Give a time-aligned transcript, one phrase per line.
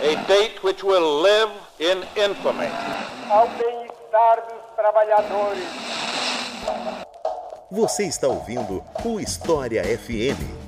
[0.00, 2.68] A date which will live in infamy.
[3.28, 5.64] Ao bem-estar dos trabalhadores.
[7.70, 10.61] Você está ouvindo o História FM.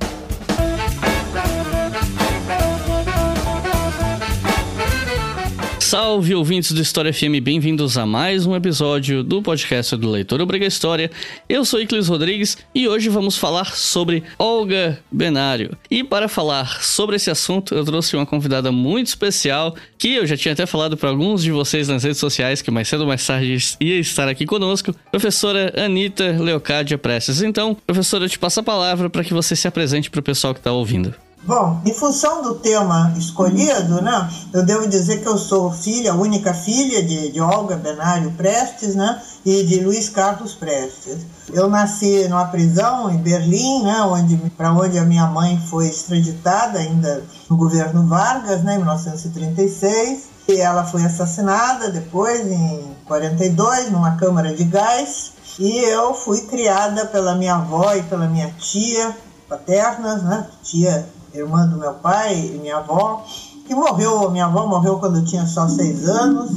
[5.85, 10.65] Salve ouvintes do História FM, bem-vindos a mais um episódio do podcast do Leitor Obriga
[10.65, 11.11] História.
[11.47, 15.77] Eu sou Iclis Rodrigues e hoje vamos falar sobre Olga Benário.
[15.91, 20.39] E para falar sobre esse assunto, eu trouxe uma convidada muito especial que eu já
[20.39, 23.25] tinha até falado para alguns de vocês nas redes sociais que mais cedo ou mais
[23.25, 27.43] tarde ia estar aqui conosco, professora Anita Leocádia Prestes.
[27.43, 30.55] Então, professora, eu te passo a palavra para que você se apresente para o pessoal
[30.55, 31.15] que está ouvindo.
[31.47, 36.55] Bom, em função do tema escolhido, né, eu devo dizer que eu sou filha, única
[36.55, 41.19] filha de, de Olga Benário Prestes né, e de Luiz Carlos Prestes.
[41.53, 46.79] Eu nasci numa prisão em Berlim, né, onde, para onde a minha mãe foi extraditada
[46.79, 50.33] ainda no governo Vargas, né, em 1936.
[50.49, 55.33] E ela foi assassinada depois, em 42, numa câmara de gás.
[55.59, 59.15] E eu fui criada pela minha avó e pela minha tia
[59.49, 63.25] paternas, né, tia irmã do meu pai e minha avó,
[63.67, 66.51] que morreu, minha avó morreu quando eu tinha só seis anos.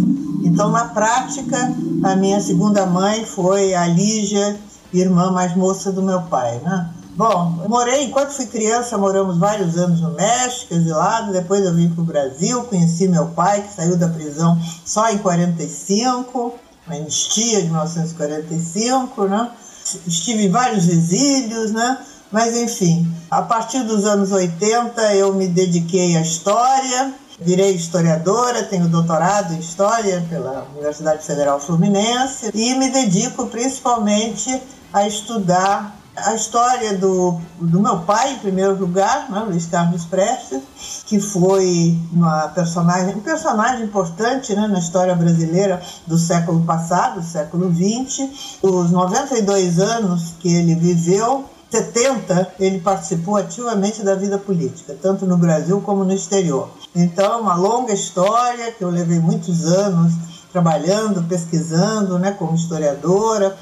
[0.44, 4.58] Então, na prática, a minha segunda mãe foi a Lígia,
[4.94, 6.90] irmã mais moça do meu pai, né?
[7.16, 12.02] Bom, morei, enquanto fui criança, moramos vários anos no México, exilado, depois eu vim para
[12.04, 16.54] o Brasil, conheci meu pai, que saiu da prisão só em 45,
[16.86, 19.50] na anistia de 1945, né?
[20.06, 21.98] Estive em vários exílios, né?
[22.32, 28.88] Mas enfim, a partir dos anos 80 eu me dediquei à história, virei historiadora, tenho
[28.88, 34.62] doutorado em história pela Universidade Federal Fluminense e me dedico principalmente
[34.92, 40.62] a estudar a história do, do meu pai, em primeiro lugar, né, Luiz Carlos Prestes,
[41.06, 47.72] que foi uma personagem, um personagem importante né, na história brasileira do século passado, século
[47.72, 48.30] XX.
[48.64, 55.38] Os 92 anos que ele viveu 70, ele participou ativamente da vida política, tanto no
[55.38, 56.70] Brasil como no exterior.
[56.96, 60.14] Então, uma longa história que eu levei muitos anos
[60.52, 63.56] trabalhando, pesquisando, né, como historiadora.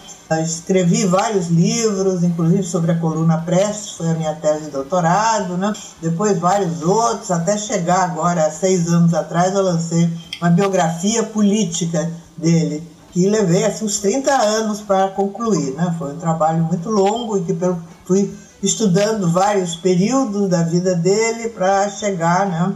[0.43, 5.71] Escrevi vários livros, inclusive sobre a coluna Prestes, foi a minha tese de doutorado, né?
[6.01, 10.09] depois vários outros, até chegar agora, há seis anos atrás, eu lancei
[10.41, 12.83] uma biografia política dele,
[13.15, 15.73] que levei assim, uns 30 anos para concluir.
[15.73, 15.95] Né?
[15.97, 17.57] Foi um trabalho muito longo e que,
[18.03, 18.29] fui
[18.61, 22.75] estudando vários períodos da vida dele para chegar né,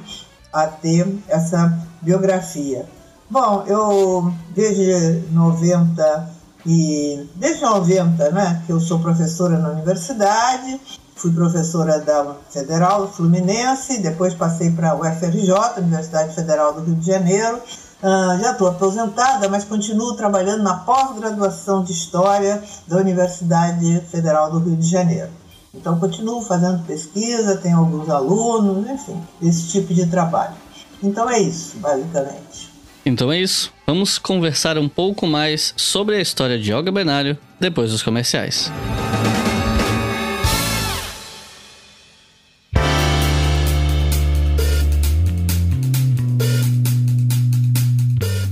[0.53, 2.85] a ter essa biografia.
[3.29, 6.29] Bom, eu desde 90
[6.65, 10.79] e desde 90, né, que eu sou professora na universidade,
[11.17, 17.07] fui professora da Federal Fluminense, depois passei para a UFRJ, Universidade Federal do Rio de
[17.07, 17.59] Janeiro.
[18.01, 24.59] Uh, já estou aposentada, mas continuo trabalhando na pós-graduação de História da Universidade Federal do
[24.59, 25.29] Rio de Janeiro.
[25.73, 30.55] Então, continuo fazendo pesquisa, tenho alguns alunos, enfim, esse tipo de trabalho.
[31.03, 32.69] Então, é isso, basicamente.
[33.05, 33.73] Então é isso.
[33.87, 38.71] Vamos conversar um pouco mais sobre a história de Olga Benário depois dos comerciais.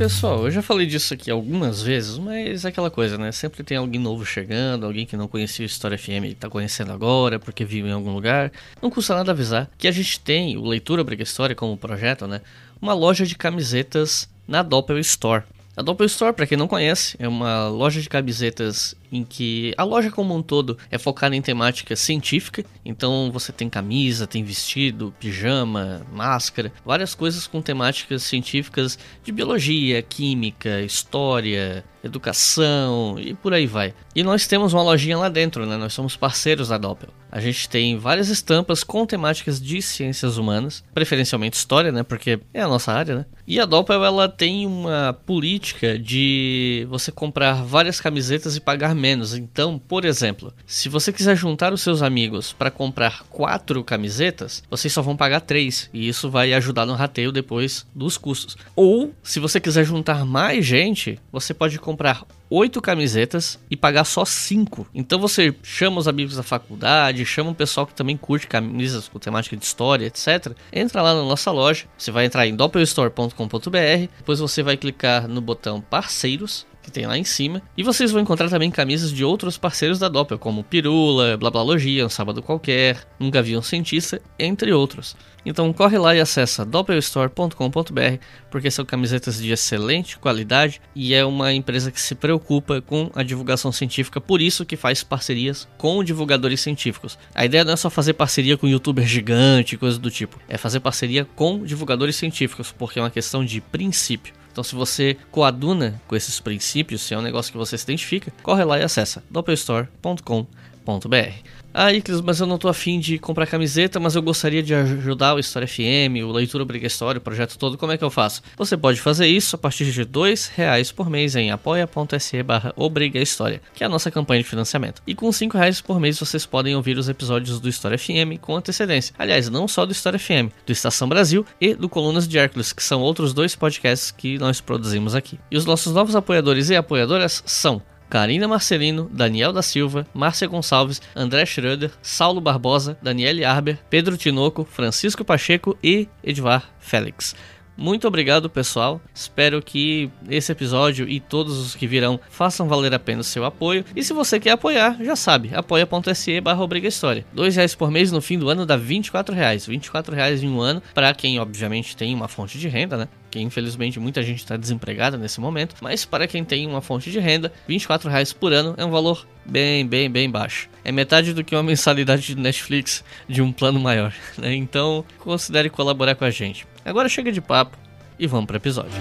[0.07, 3.29] Pessoal, eu já falei disso aqui algumas vezes, mas é aquela coisa, né?
[3.33, 6.93] Sempre tem alguém novo chegando, alguém que não conhecia o História FM e tá conhecendo
[6.93, 8.49] agora porque vive em algum lugar.
[8.81, 12.39] Não custa nada avisar que a gente tem o Leitura Briga História como projeto, né?
[12.81, 15.43] Uma loja de camisetas na Doppel Store.
[15.75, 19.83] A Doppel Store, para quem não conhece, é uma loja de camisetas em que a
[19.83, 22.65] loja como um todo é focada em temática científica.
[22.85, 30.01] Então você tem camisa, tem vestido, pijama, máscara, várias coisas com temáticas científicas de biologia,
[30.01, 33.93] química, história, educação e por aí vai.
[34.15, 35.77] E nós temos uma lojinha lá dentro, né?
[35.77, 37.09] Nós somos parceiros da Doppel.
[37.29, 42.01] A gente tem várias estampas com temáticas de ciências humanas, preferencialmente história, né?
[42.01, 43.25] Porque é a nossa área, né?
[43.45, 49.33] E a Doppel ela tem uma política de você comprar várias camisetas e pagar menos.
[49.33, 54.91] Então, por exemplo, se você quiser juntar os seus amigos para comprar quatro camisetas, vocês
[54.91, 58.57] só vão pagar três e isso vai ajudar no rateio depois dos custos.
[58.75, 64.25] Ou, se você quiser juntar mais gente, você pode comprar oito camisetas e pagar só
[64.25, 64.87] cinco.
[64.93, 69.19] Então você chama os amigos da faculdade, chama o pessoal que também curte camisas com
[69.19, 70.55] temática de história, etc.
[70.71, 75.41] Entra lá na nossa loja, você vai entrar em doppelstore.com.br, depois você vai clicar no
[75.41, 77.61] botão parceiros que tem lá em cima.
[77.77, 82.09] E vocês vão encontrar também camisas de outros parceiros da Doppel, como Pirula, Blablalogia, Um
[82.09, 83.29] Sábado Qualquer, um
[83.61, 85.13] Cientista, entre outros.
[85.45, 91.53] Então corre lá e acessa doppelstore.com.br porque são camisetas de excelente qualidade e é uma
[91.53, 96.61] empresa que se preocupa com a divulgação científica, por isso que faz parcerias com divulgadores
[96.61, 97.17] científicos.
[97.35, 100.79] A ideia não é só fazer parceria com youtuber gigante, coisa do tipo, é fazer
[100.79, 104.36] parceria com divulgadores científicos, porque é uma questão de princípio.
[104.57, 108.33] Então, se você coaduna com esses princípios, se é um negócio que você se identifica,
[108.41, 111.56] corre lá e acessa doppelstore.com.br.
[111.79, 115.35] Ah, Iclis, mas eu não tô afim de comprar camiseta, mas eu gostaria de ajudar
[115.35, 118.41] o História FM, o Leitura Obriga História, o projeto todo, como é que eu faço?
[118.57, 123.19] Você pode fazer isso a partir de dois reais por mês em apoia.se barra Obriga
[123.19, 125.03] História, que é a nossa campanha de financiamento.
[125.05, 128.55] E com cinco reais por mês vocês podem ouvir os episódios do História FM com
[128.55, 129.13] antecedência.
[129.15, 132.83] Aliás, não só do História FM, do Estação Brasil e do Colunas de Hércules, que
[132.83, 135.37] são outros dois podcasts que nós produzimos aqui.
[135.51, 141.01] E os nossos novos apoiadores e apoiadoras são Karina Marcelino, Daniel da Silva, Márcia Gonçalves,
[141.15, 147.35] André Schroeder, Saulo Barbosa, Daniele Arber, Pedro Tinoco, Francisco Pacheco e Edvar Félix.
[147.77, 148.99] Muito obrigado, pessoal.
[149.13, 153.45] Espero que esse episódio e todos os que virão façam valer a pena o seu
[153.45, 153.85] apoio.
[153.95, 157.23] E se você quer apoiar, já sabe, apoia.se barra História.
[157.31, 159.67] Dois reais por mês no fim do ano dá 24 reais.
[159.67, 163.07] 24 reais em um ano, para quem obviamente tem uma fonte de renda, né?
[163.37, 165.75] Que infelizmente muita gente está desempregada nesse momento.
[165.79, 169.27] Mas para quem tem uma fonte de renda, 24 reais por ano é um valor
[169.45, 170.67] bem, bem, bem baixo.
[170.83, 174.11] É metade do que uma mensalidade de Netflix de um plano maior.
[174.37, 174.55] Né?
[174.55, 176.67] Então considere colaborar com a gente.
[176.85, 177.77] Agora chega de papo
[178.19, 178.91] e vamos para o episódio.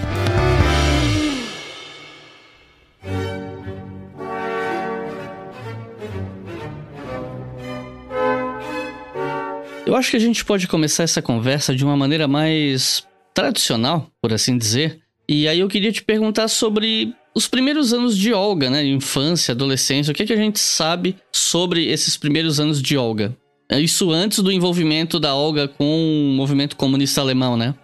[9.85, 13.07] Eu acho que a gente pode começar essa conversa de uma maneira mais
[13.37, 14.99] tradicional, por assim dizer.
[15.29, 18.83] E aí eu queria te perguntar sobre os primeiros anos de Olga, né?
[18.83, 20.11] Infância, adolescência.
[20.11, 23.37] O que, é que a gente sabe sobre esses primeiros anos de Olga?
[23.69, 27.75] Isso antes do envolvimento da Olga com o movimento comunista alemão, né?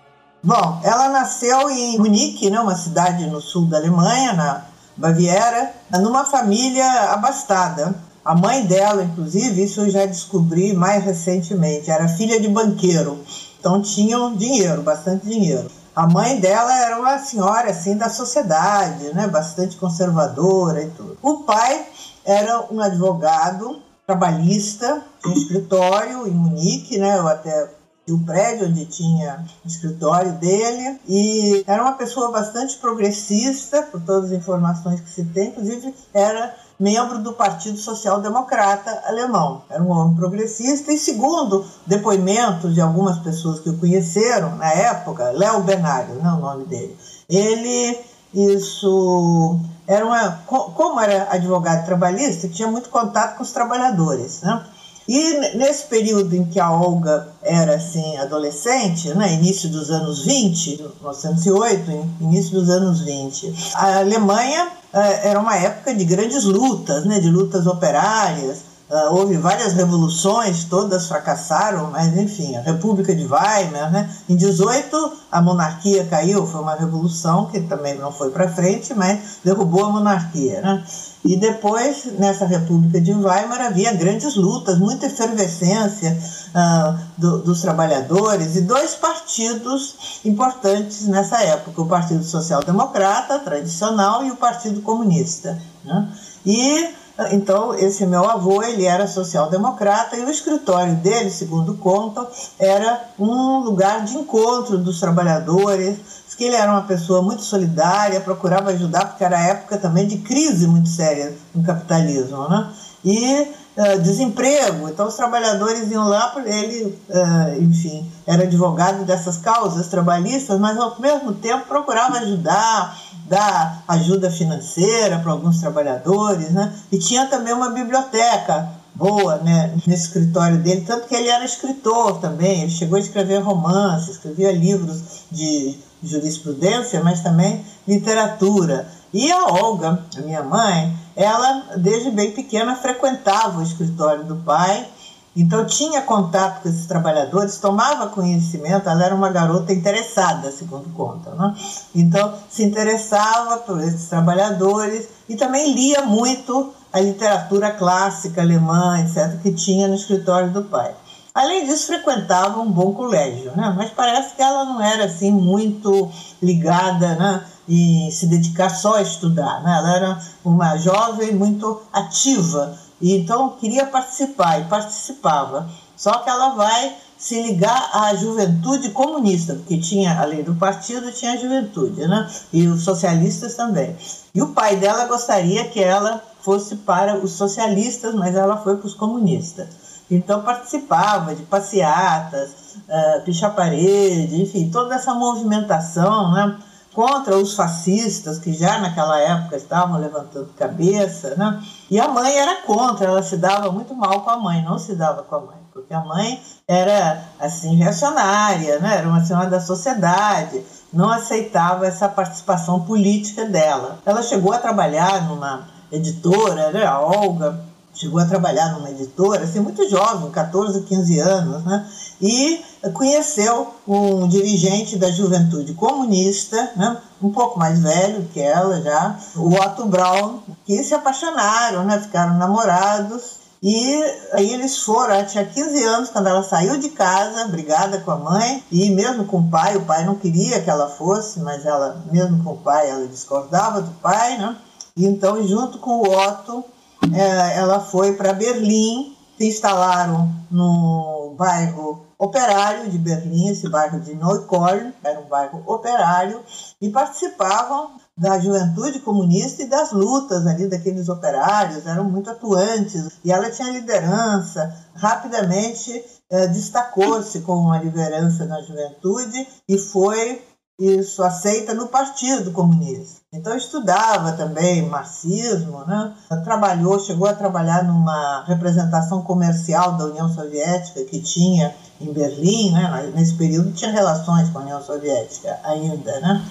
[0.44, 4.66] Bom, ela nasceu em Munique, né, uma cidade no sul da Alemanha, na
[4.98, 5.72] Baviera,
[6.02, 7.94] numa família abastada.
[8.26, 13.24] A mãe dela, inclusive, isso eu já descobri mais recentemente, era filha de banqueiro.
[13.64, 15.72] Então tinham dinheiro, bastante dinheiro.
[15.96, 21.18] A mãe dela era uma senhora assim da sociedade, né, bastante conservadora e tudo.
[21.22, 21.86] O pai
[22.26, 27.70] era um advogado trabalhista, tinha um escritório em Munique, né, eu até
[28.10, 34.26] o prédio onde tinha o escritório dele e era uma pessoa bastante progressista, por todas
[34.26, 39.64] as informações que se tem, inclusive era membro do Partido Social Democrata alemão.
[39.70, 45.32] Era um homem progressista e segundo depoimentos de algumas pessoas que o conheceram na época,
[45.32, 46.98] Léo Benário, não é o nome dele,
[47.30, 48.00] ele
[48.34, 54.66] isso era uma como era advogado trabalhista, tinha muito contato com os trabalhadores, né?
[55.08, 60.78] E nesse período em que a Olga era assim adolescente, né, início dos anos 20,
[61.02, 67.20] 1908, início dos anos 20, a Alemanha eh, era uma época de grandes lutas, né,
[67.20, 68.73] de lutas operárias.
[68.90, 74.10] Uh, houve várias revoluções, todas fracassaram, mas enfim, a República de Weimar, né?
[74.30, 79.40] Em 18 a monarquia caiu, foi uma revolução que também não foi para frente, mas
[79.44, 80.84] derrubou a monarquia, né?
[81.26, 86.18] E depois, nessa República de Weimar, havia grandes lutas, muita efervescência
[86.54, 94.26] uh, do, dos trabalhadores e dois partidos importantes nessa época: o Partido Social Democrata, tradicional,
[94.26, 95.58] e o Partido Comunista.
[95.86, 96.10] Né?
[96.46, 102.28] E então, esse meu avô, ele era social-democrata e o escritório dele, segundo contam,
[102.58, 105.98] era um lugar de encontro dos trabalhadores,
[106.36, 110.66] que ele era uma pessoa muito solidária, procurava ajudar, porque era época também de crise
[110.66, 112.70] muito séria no capitalismo, né?
[113.06, 119.88] E uh, desemprego, então os trabalhadores iam lá, ele, uh, enfim, era advogado dessas causas
[119.88, 126.74] trabalhistas, mas ao mesmo tempo procurava ajudar, dar ajuda financeira para alguns trabalhadores, né?
[126.92, 132.20] E tinha também uma biblioteca boa, né, nesse escritório dele, tanto que ele era escritor
[132.20, 135.02] também, ele chegou a escrever romances, escrevia livros
[135.32, 138.88] de jurisprudência, mas também literatura.
[139.12, 144.88] E a Olga, a minha mãe, ela desde bem pequena frequentava o escritório do pai,
[145.36, 151.32] então tinha contato com esses trabalhadores, tomava conhecimento, ela era uma garota interessada, segundo conta,
[151.32, 151.56] né?
[151.96, 159.42] Então se interessava por esses trabalhadores e também lia muito a literatura clássica alemã, etc.,
[159.42, 160.94] que tinha no escritório do pai.
[161.34, 163.74] Além disso, frequentava um bom colégio, né?
[163.76, 167.44] mas parece que ela não era assim muito ligada né?
[167.68, 169.64] e se dedicar só a estudar.
[169.64, 169.76] Né?
[169.76, 175.68] Ela era uma jovem muito ativa e então queria participar e participava.
[175.98, 181.34] Só que ela vai se ligar à juventude comunista, porque tinha, além do partido, tinha
[181.34, 182.30] a juventude, né?
[182.52, 183.96] E os socialistas também.
[184.36, 188.88] E o pai dela gostaria que ela fosse para os socialistas, mas ela foi para
[188.88, 189.83] os comunistas.
[190.16, 196.58] Então participava de passeatas, uh, pichar parede, enfim, toda essa movimentação, né?
[196.94, 201.62] contra os fascistas que já naquela época estavam levantando cabeça, né?
[201.90, 204.96] E a mãe era contra, ela se dava muito mal com a mãe, não se
[204.96, 208.98] dava com a mãe, porque a mãe era assim reacionária, né?
[208.98, 213.98] Era uma senhora da sociedade, não aceitava essa participação política dela.
[214.06, 216.86] Ela chegou a trabalhar numa editora, né?
[216.86, 221.90] A Olga chegou a trabalhar numa editora, assim, muito jovem, 14, 15 anos, né?
[222.24, 229.20] e conheceu um dirigente da juventude comunista, né, um pouco mais velho que ela já,
[229.36, 233.44] o Otto Braun, que se apaixonaram, né, ficaram namorados.
[233.62, 233.96] E
[234.34, 238.18] aí eles foram, ela tinha 15 anos quando ela saiu de casa, brigada com a
[238.18, 242.04] mãe, e mesmo com o pai, o pai não queria que ela fosse, mas ela,
[242.12, 244.58] mesmo com o pai, ela discordava do pai, né?
[244.98, 246.64] E então, junto com o Otto,
[247.12, 254.94] ela foi para Berlim, se instalaram no bairro operário de Berlim, esse bairro de Neukölln,
[255.04, 256.42] era um bairro operário,
[256.82, 263.32] e participavam da juventude comunista e das lutas ali daqueles operários, eram muito atuantes, e
[263.32, 270.42] ela tinha liderança, rapidamente eh, destacou-se como uma liderança na juventude e foi
[270.80, 273.23] isso aceita no Partido Comunista.
[273.34, 276.14] Então estudava também marxismo, né?
[276.44, 283.12] trabalhou, chegou a trabalhar numa representação comercial da União Soviética que tinha em Berlim, né?
[283.16, 286.46] nesse período tinha relações com a União Soviética ainda, né?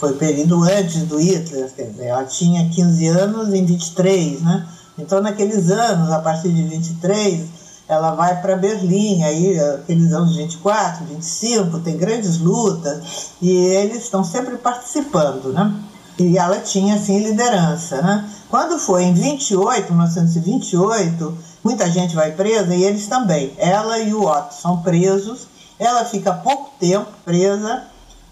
[0.00, 4.66] Foi o período antes do Hitler, quer dizer, ela tinha 15 anos em 23, né?
[4.98, 7.44] Então naqueles anos, a partir de 23,
[7.86, 14.24] ela vai para Berlim, aí aqueles anos 24, 25, tem grandes lutas, e eles estão
[14.24, 15.91] sempre participando, né?
[16.18, 18.28] E ela tinha, assim, liderança, né?
[18.48, 23.54] Quando foi em 28, 1928, muita gente vai presa e eles também.
[23.56, 25.46] Ela e o Otto são presos.
[25.78, 27.84] Ela fica pouco tempo presa,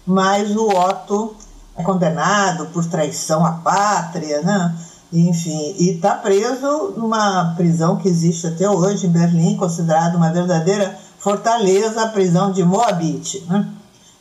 [0.05, 1.35] mas o Otto
[1.75, 4.75] é condenado por traição à pátria, né?
[5.11, 10.97] Enfim, e está preso numa prisão que existe até hoje em Berlim, considerada uma verdadeira
[11.19, 13.43] fortaleza, a prisão de Moabit.
[13.47, 13.67] Né?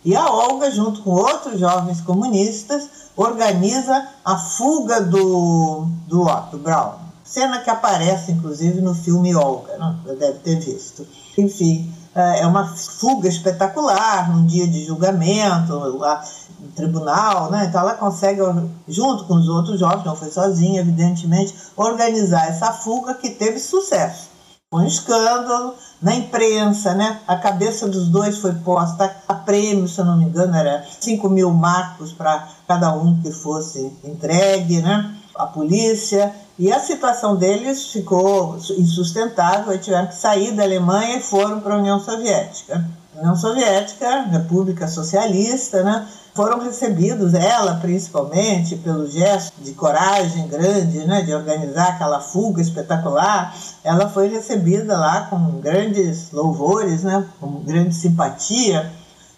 [0.04, 2.88] E a Olga, junto com outros jovens comunistas,
[3.20, 6.94] organiza a fuga do, do Otto Braun.
[7.22, 9.94] Cena que aparece, inclusive, no filme Olga, né?
[10.18, 11.06] Deve ter visto.
[11.36, 16.24] Enfim, é, é uma fuga espetacular, num dia de julgamento, lá
[16.58, 17.66] no tribunal, né?
[17.66, 18.40] Então ela consegue,
[18.88, 24.30] junto com os outros jovens, não foi sozinha, evidentemente, organizar essa fuga que teve sucesso.
[24.72, 27.20] Um escândalo na imprensa, né?
[27.26, 31.28] A cabeça dos dois foi posta a prêmio, se eu não me engano, era 5
[31.28, 35.14] mil marcos para cada um que fosse entregue, né?
[35.34, 41.22] A polícia e a situação deles ficou insustentável, eles tiveram que sair da Alemanha e
[41.22, 42.84] foram para a União Soviética.
[43.20, 51.20] União Soviética, República Socialista, né, foram recebidos, ela principalmente, pelo gesto de coragem grande, né,
[51.20, 57.94] de organizar aquela fuga espetacular, ela foi recebida lá com grandes louvores, né, com grande
[57.94, 58.90] simpatia,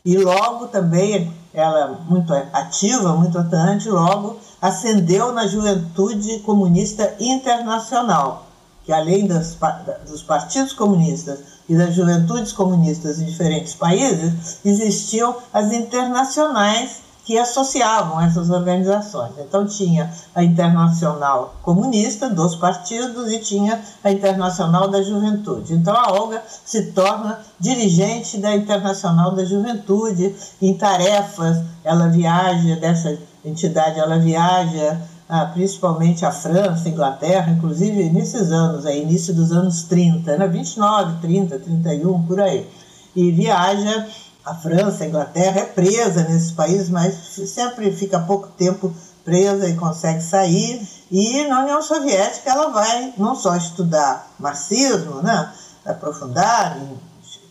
[0.05, 8.47] e logo também, ela muito ativa, muito atuante, logo ascendeu na juventude comunista internacional,
[8.85, 9.57] que além das,
[10.09, 11.41] dos partidos comunistas
[11.73, 19.33] e das juventudes comunistas em diferentes países, existiam as internacionais que associavam essas organizações.
[19.38, 25.73] Então tinha a Internacional Comunista dos partidos e tinha a Internacional da Juventude.
[25.73, 33.17] Então a Olga se torna dirigente da Internacional da Juventude em tarefas, ela viaja dessa
[33.45, 35.00] entidade ela viaja
[35.35, 40.47] ah, principalmente a França, Inglaterra, inclusive nesses anos, aí, início dos anos 30, né?
[40.47, 42.69] 29, 30, 31, por aí.
[43.17, 44.09] E viaja
[44.45, 47.15] a França, a Inglaterra, é presa nesses países, mas
[47.47, 48.93] sempre fica pouco tempo
[49.25, 50.87] presa e consegue sair.
[51.11, 55.51] E na União Soviética ela vai não só estudar marxismo, né?
[55.87, 56.99] aprofundar em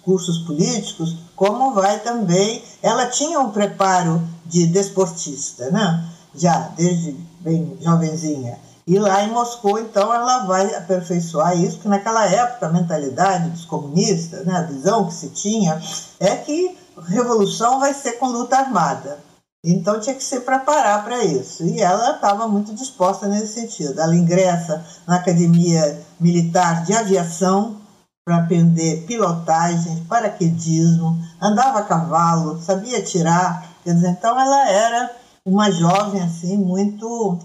[0.04, 2.64] cursos políticos, como vai também.
[2.84, 6.12] Ela tinha um preparo de desportista, né?
[6.36, 8.58] Já desde bem jovenzinha.
[8.88, 13.66] E lá em Moscou, então, ela vai aperfeiçoar isso, porque naquela época a mentalidade dos
[13.66, 15.82] comunistas, né, a visão que se tinha,
[16.20, 16.76] é que
[17.08, 19.20] revolução vai ser com luta armada.
[19.64, 21.64] Então tinha que se preparar para isso.
[21.64, 24.02] E ela estava muito disposta nesse sentido.
[24.02, 27.78] Ela ingressa na Academia Militar de Aviação
[28.26, 33.70] para aprender pilotagem, paraquedismo, andava a cavalo, sabia tirar.
[33.84, 37.40] Quer dizer, então ela era uma jovem assim muito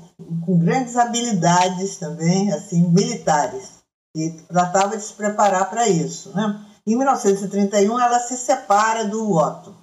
[0.45, 3.77] com grandes habilidades também assim militares
[4.15, 6.65] e tratava de se preparar para isso, né?
[6.87, 9.75] Em 1931 ela se separa do Otto,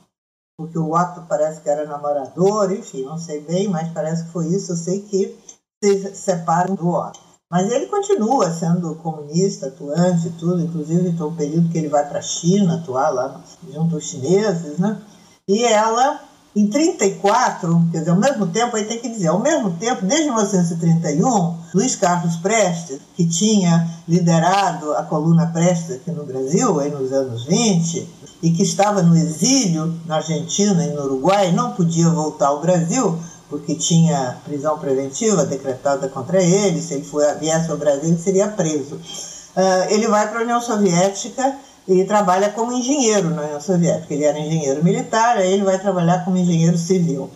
[0.58, 4.48] porque o Otto parece que era namorador, enfim, não sei bem, mas parece que foi
[4.48, 4.72] isso.
[4.72, 5.38] Eu sei que
[5.84, 7.20] se separam do Otto.
[7.52, 12.20] Mas ele continua sendo comunista, atuante tudo, inclusive tem um período que ele vai para
[12.20, 15.00] a China atuar lá junto aos chineses, né?
[15.48, 16.20] E ela
[16.56, 20.26] em 34, quer dizer, ao mesmo tempo, aí tem que dizer, ao mesmo tempo, desde
[20.26, 27.12] 1931, Luiz Carlos Prestes, que tinha liderado a coluna Prestes aqui no Brasil, aí nos
[27.12, 28.08] anos 20,
[28.44, 33.18] e que estava no exílio na Argentina e no Uruguai, não podia voltar ao Brasil,
[33.50, 37.08] porque tinha prisão preventiva decretada contra ele, se ele
[37.40, 38.96] viesse ao Brasil, ele seria preso.
[38.96, 41.56] Uh, ele vai para a União Soviética
[41.88, 44.14] e trabalha como engenheiro na União Soviética.
[44.14, 47.30] Ele era engenheiro militar, aí ele vai trabalhar como engenheiro civil.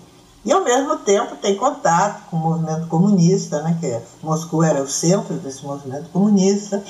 [0.46, 4.82] E ao mesmo tempo tem contato com o movimento comunista, né, que é, Moscou era
[4.82, 6.82] o centro desse movimento comunista,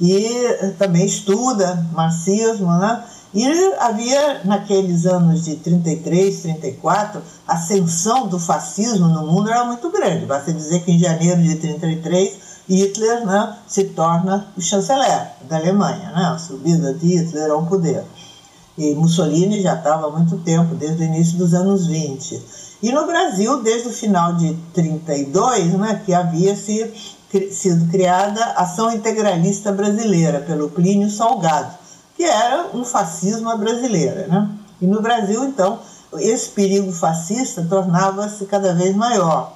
[0.00, 3.04] e eh, também estuda marxismo, né?
[3.32, 3.46] E
[3.78, 10.26] havia, naqueles anos de 33, 34, a ascensão do fascismo no mundo era muito grande.
[10.26, 12.38] Basta dizer que em janeiro de 33
[12.76, 18.04] Hitler né, se torna o chanceler da Alemanha, né, a subida de Hitler ao poder.
[18.78, 22.40] E Mussolini já estava há muito tempo, desde o início dos anos 20.
[22.82, 26.90] E no Brasil, desde o final de 32, né, que havia se,
[27.50, 31.74] sido criada a Ação Integralista Brasileira, pelo Plínio Salgado,
[32.16, 34.28] que era um fascismo brasileiro.
[34.28, 34.48] Né?
[34.80, 35.80] E no Brasil, então,
[36.18, 39.54] esse perigo fascista tornava-se cada vez maior.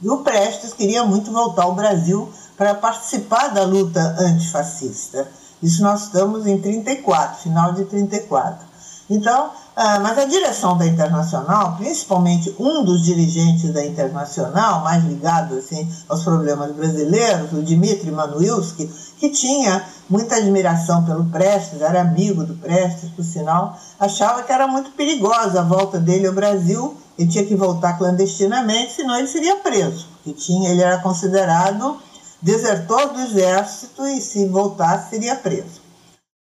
[0.00, 5.28] E o Prestes queria muito voltar ao Brasil para participar da luta antifascista.
[5.62, 8.74] Isso nós estamos em 34, final de 34.
[9.08, 15.56] Então, ah, mas a direção da Internacional, principalmente um dos dirigentes da Internacional, mais ligado
[15.56, 22.44] assim, aos problemas brasileiros, o Dmitry Manuilski, que tinha muita admiração pelo Prestes, era amigo
[22.44, 27.28] do Prestes, por sinal, achava que era muito perigosa a volta dele ao Brasil, ele
[27.28, 30.06] tinha que voltar clandestinamente, senão ele seria preso.
[30.24, 31.98] E tinha, ele era considerado
[32.44, 35.80] desertor do exército e, se voltasse, seria preso.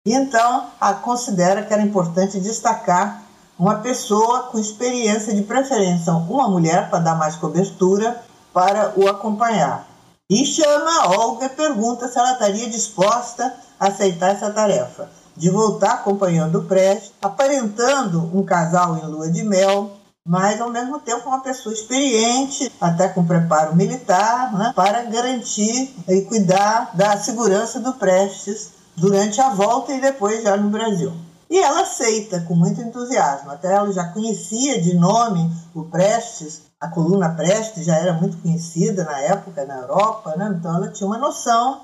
[0.04, 3.22] Então, a considera que era importante destacar
[3.56, 8.20] uma pessoa com experiência, de preferência uma mulher, para dar mais cobertura,
[8.52, 9.86] para o acompanhar.
[10.28, 15.50] E chama a Olga e pergunta se ela estaria disposta a aceitar essa tarefa, de
[15.50, 21.28] voltar acompanhando o Prestes, aparentando um casal em lua de mel, mas ao mesmo tempo
[21.28, 27.94] uma pessoa experiente, até com preparo militar, né, para garantir e cuidar da segurança do
[27.94, 31.12] Prestes durante a volta e depois já no Brasil.
[31.50, 36.88] E ela aceita com muito entusiasmo, até ela já conhecia de nome o Prestes, a
[36.88, 40.54] coluna Prestes já era muito conhecida na época na Europa, né?
[40.58, 41.82] então ela tinha uma noção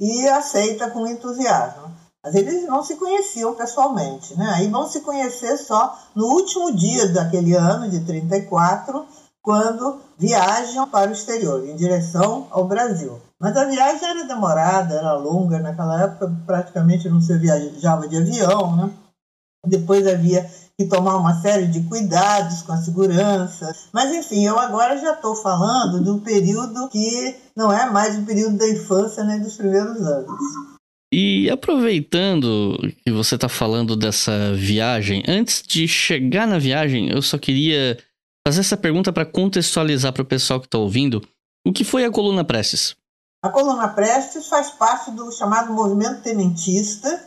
[0.00, 2.03] e aceita com entusiasmo.
[2.24, 4.54] Mas eles não se conheciam pessoalmente, né?
[4.56, 9.04] Aí vão se conhecer só no último dia daquele ano de 34,
[9.42, 13.20] quando viajam para o exterior, em direção ao Brasil.
[13.38, 18.74] Mas a viagem era demorada, era longa, naquela época praticamente não se viajava de avião,
[18.74, 18.90] né?
[19.66, 23.70] Depois havia que tomar uma série de cuidados com a segurança.
[23.92, 28.22] Mas enfim, eu agora já estou falando de um período que não é mais o
[28.22, 30.73] período da infância nem dos primeiros anos.
[31.16, 37.38] E aproveitando que você está falando dessa viagem, antes de chegar na viagem, eu só
[37.38, 37.96] queria
[38.44, 41.22] fazer essa pergunta para contextualizar para o pessoal que está ouvindo.
[41.64, 42.96] O que foi a Coluna Prestes?
[43.44, 47.24] A Coluna Prestes faz parte do chamado movimento tenentista.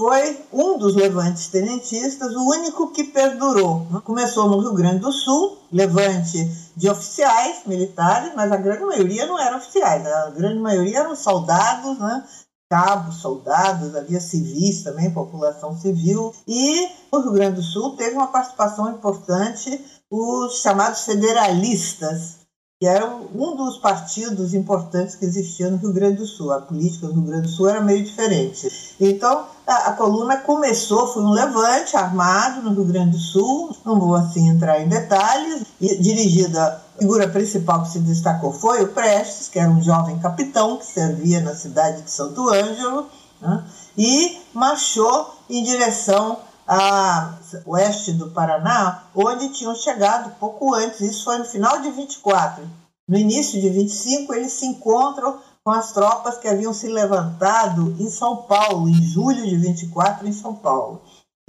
[0.00, 3.88] Foi um dos levantes tenentistas, o único que perdurou.
[4.04, 9.36] Começou no Rio Grande do Sul, levante de oficiais militares, mas a grande maioria não
[9.36, 12.24] eram oficiais, a grande maioria eram soldados, né?
[12.68, 16.34] Cabos, soldados, havia civis também, população civil.
[16.46, 22.36] E o Rio Grande do Sul teve uma participação importante os chamados federalistas,
[22.78, 26.52] que eram um dos partidos importantes que existiam no Rio Grande do Sul.
[26.52, 28.70] A política do Rio Grande do Sul era meio diferente.
[29.00, 33.98] Então, a, a coluna começou, foi um levante armado no Rio Grande do Sul, não
[33.98, 39.48] vou assim entrar em detalhes, dirigida A figura principal que se destacou foi o Prestes,
[39.48, 43.06] que era um jovem capitão que servia na cidade de Santo Ângelo,
[43.38, 43.64] né?
[43.98, 47.34] e marchou em direção a
[47.66, 52.66] oeste do Paraná, onde tinham chegado pouco antes, isso foi no final de 24.
[53.06, 58.08] No início de 25, eles se encontram com as tropas que haviam se levantado em
[58.08, 61.02] São Paulo, em julho de 24, em São Paulo,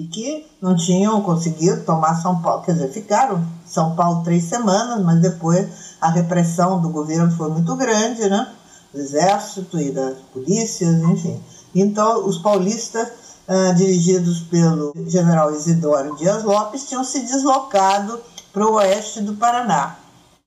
[0.06, 5.20] que não tinham conseguido tomar São Paulo, quer dizer, ficaram São Paulo três semanas, mas
[5.20, 5.68] depois
[6.00, 8.48] a repressão do governo foi muito grande, né?
[8.94, 11.42] Do exército e das polícias, enfim.
[11.74, 13.08] Então, os paulistas
[13.48, 18.20] uh, dirigidos pelo general Isidoro Dias Lopes, tinham se deslocado
[18.54, 19.98] para o oeste do Paraná.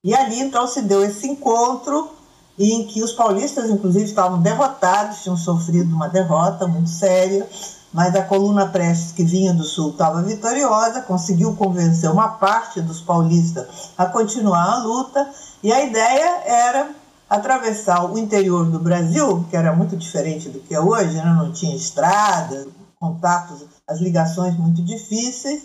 [0.05, 2.09] E ali então se deu esse encontro
[2.57, 7.49] em que os paulistas, inclusive, estavam derrotados, tinham sofrido uma derrota muito séria,
[7.93, 13.01] mas a coluna Prestes, que vinha do sul, estava vitoriosa, conseguiu convencer uma parte dos
[13.01, 15.29] paulistas a continuar a luta,
[15.63, 16.91] e a ideia era
[17.29, 21.25] atravessar o interior do Brasil, que era muito diferente do que é hoje, né?
[21.25, 22.67] não tinha estrada,
[22.99, 25.63] contatos, as ligações muito difíceis,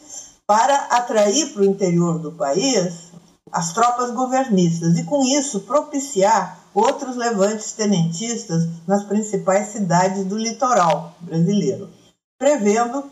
[0.48, 3.12] para atrair para o interior do país
[3.52, 11.14] as tropas governistas e, com isso, propiciar outros levantes tenentistas nas principais cidades do litoral
[11.22, 11.90] brasileiro,
[12.38, 13.06] prevendo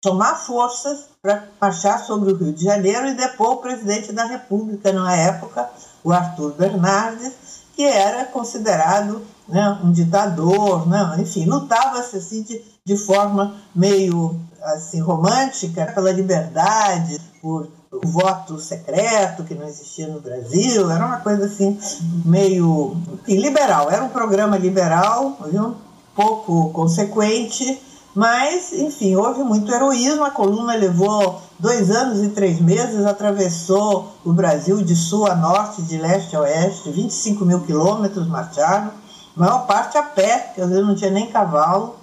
[0.00, 4.92] tomar forças para marchar sobre o Rio de Janeiro e depor o presidente da República
[4.92, 5.68] na época,
[6.02, 7.32] o Arthur Bernardes,
[7.74, 15.00] que era considerado né, um ditador, né, enfim, lutava-se assim de, de forma meio assim
[15.00, 21.46] romântica pela liberdade, por o voto secreto que não existia no Brasil, era uma coisa
[21.46, 21.78] assim
[22.24, 25.74] meio liberal, era um programa liberal, viu?
[26.14, 27.80] pouco consequente,
[28.14, 34.32] mas enfim, houve muito heroísmo, a coluna levou dois anos e três meses, atravessou o
[34.32, 38.90] Brasil de sul a norte, de leste a oeste, 25 mil quilômetros marcharam,
[39.36, 41.96] maior parte a pé, que às vezes não tinha nem cavalo,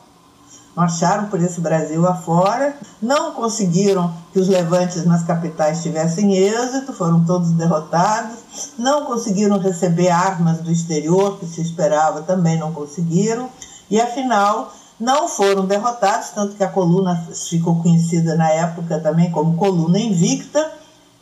[0.78, 7.26] marcharam por esse Brasil afora, não conseguiram que os levantes nas capitais tivessem êxito, foram
[7.26, 8.38] todos derrotados,
[8.78, 13.50] não conseguiram receber armas do exterior, que se esperava também não conseguiram,
[13.89, 19.58] e afinal não foram derrotados, tanto que a coluna ficou conhecida na época também como
[19.58, 20.72] coluna invicta,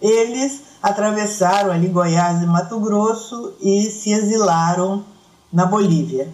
[0.02, 5.04] eles atravessaram ali Goiás e Mato Grosso e se exilaram
[5.52, 6.30] na Bolívia,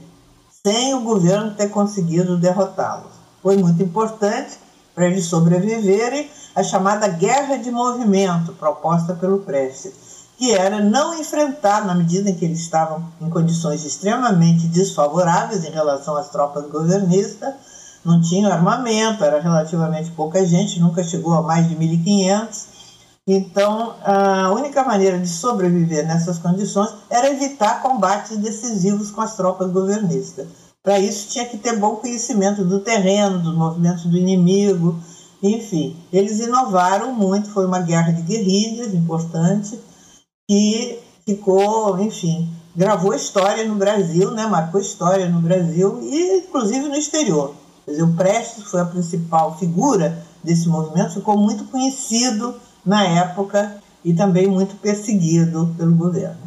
[0.64, 3.12] sem o governo ter conseguido derrotá-los.
[3.42, 4.60] Foi muito importante
[4.94, 9.94] para eles sobreviverem a chamada guerra de movimento proposta pelo Prestes,
[10.42, 15.70] que era não enfrentar, na medida em que eles estavam em condições extremamente desfavoráveis em
[15.70, 17.54] relação às tropas governistas,
[18.04, 22.66] não tinham armamento, era relativamente pouca gente, nunca chegou a mais de 1.500,
[23.28, 29.72] então, a única maneira de sobreviver nessas condições era evitar combates decisivos com as tropas
[29.72, 30.48] governistas.
[30.82, 35.00] Para isso, tinha que ter bom conhecimento do terreno, dos movimentos do inimigo,
[35.44, 35.96] enfim.
[36.12, 39.80] Eles inovaram muito, foi uma guerra de guerrilhas importante,
[40.52, 44.46] que ficou, enfim, gravou história no Brasil, né?
[44.48, 47.56] marcou história no Brasil e, inclusive, no exterior.
[47.86, 52.54] Quer dizer, o Prestes foi a principal figura desse movimento, ficou muito conhecido
[52.86, 56.42] na época e também muito perseguido pelo governo.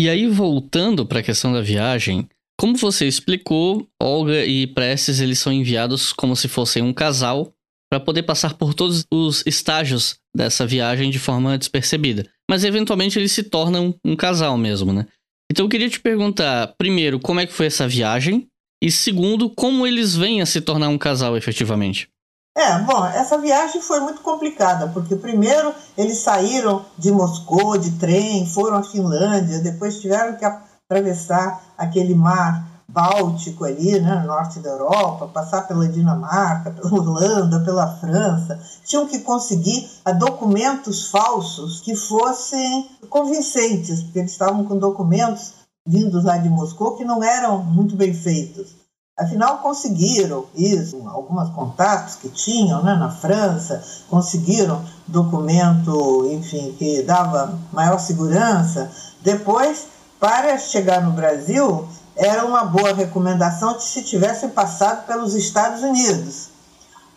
[0.00, 5.38] E aí, voltando para a questão da viagem, como você explicou, Olga e Prestes eles
[5.38, 7.52] são enviados como se fossem um casal
[7.90, 12.24] para poder passar por todos os estágios dessa viagem de forma despercebida.
[12.48, 15.06] Mas eventualmente eles se tornam um casal mesmo, né?
[15.50, 18.46] Então eu queria te perguntar, primeiro, como é que foi essa viagem?
[18.82, 22.08] E segundo, como eles vêm a se tornar um casal efetivamente?
[22.56, 28.46] É, bom, essa viagem foi muito complicada, porque primeiro eles saíram de Moscou de trem,
[28.46, 34.70] foram à Finlândia, depois tiveram que atravessar aquele mar Báltico ali, né, no norte da
[34.70, 42.90] Europa, passar pela Dinamarca, pela Holanda, pela França, tinham que conseguir documentos falsos que fossem
[43.08, 45.54] convincentes, porque eles estavam com documentos
[45.86, 48.80] vindos lá de Moscou que não eram muito bem feitos.
[49.18, 57.58] Afinal, conseguiram isso, alguns contatos que tinham né, na França, conseguiram documento, enfim, que dava
[57.70, 58.90] maior segurança.
[59.20, 61.86] Depois, para chegar no Brasil,
[62.20, 66.50] era uma boa recomendação que se tivessem passado pelos Estados Unidos.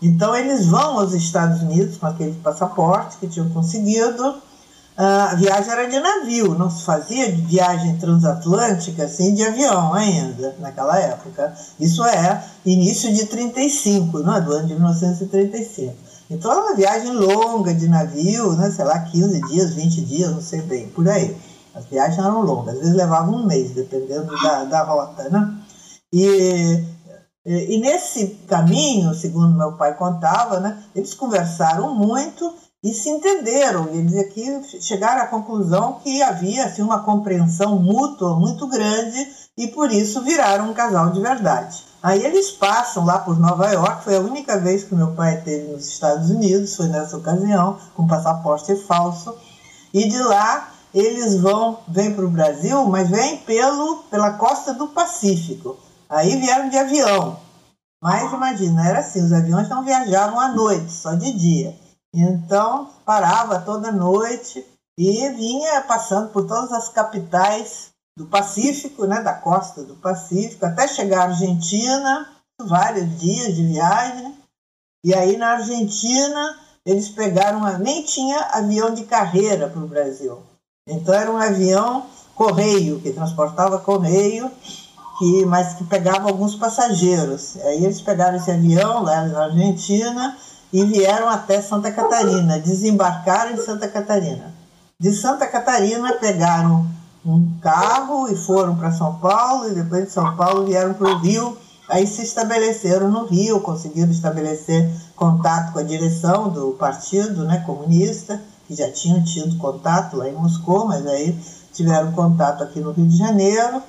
[0.01, 4.35] Então, eles vão aos Estados Unidos com aquele passaporte que tinham conseguido,
[4.95, 10.55] ah, a viagem era de navio, não se fazia viagem transatlântica assim de avião ainda,
[10.59, 11.53] naquela época.
[11.77, 14.41] Isso é início de 35, não é?
[14.41, 15.93] do ano de 1935.
[16.29, 18.71] Então era uma viagem longa de navio, né?
[18.71, 21.35] sei lá, 15 dias, 20 dias, não sei bem, por aí.
[21.75, 25.57] As viagens eram longas, às vezes levavam um mês, dependendo da, da rota, né?
[26.11, 26.85] E,
[27.45, 33.87] e, e nesse caminho, segundo meu pai contava, né, eles conversaram muito e se entenderam.
[33.91, 39.27] E ele dizia que chegaram à conclusão que havia assim, uma compreensão mútua muito grande
[39.57, 41.83] e por isso viraram um casal de verdade.
[42.03, 45.71] Aí eles passam lá por Nova York, foi a única vez que meu pai esteve
[45.71, 49.33] nos Estados Unidos, foi nessa ocasião, com passaporte falso.
[49.93, 54.89] E de lá eles vão, vêm para o Brasil, mas vêm pelo, pela costa do
[54.89, 55.77] Pacífico.
[56.07, 57.39] Aí vieram de avião.
[58.01, 61.75] Mas imagina, era assim, os aviões não viajavam à noite, só de dia.
[62.13, 64.63] Então parava toda noite
[64.97, 70.87] e vinha passando por todas as capitais do Pacífico, né, da costa do Pacífico, até
[70.87, 72.29] chegar à Argentina,
[72.61, 74.37] vários dias de viagem.
[75.03, 80.43] E aí na Argentina eles pegaram, nem tinha avião de carreira para o Brasil.
[80.85, 84.51] Então era um avião correio, que transportava correio,
[85.17, 87.55] que, mas que pegava alguns passageiros.
[87.63, 90.37] Aí eles pegaram esse avião lá na Argentina
[90.73, 94.53] e vieram até Santa Catarina, desembarcaram em Santa Catarina.
[94.99, 96.85] De Santa Catarina pegaram
[97.25, 101.19] um carro e foram para São Paulo, e depois de São Paulo vieram para o
[101.19, 101.57] Rio.
[101.87, 108.41] Aí se estabeleceram no Rio, conseguiram estabelecer contato com a direção do partido né, comunista,
[108.67, 111.37] que já tinham tido contato lá em Moscou, mas aí
[111.73, 113.81] tiveram contato aqui no Rio de Janeiro.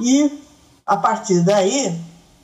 [0.00, 0.42] E
[0.86, 2.00] a partir daí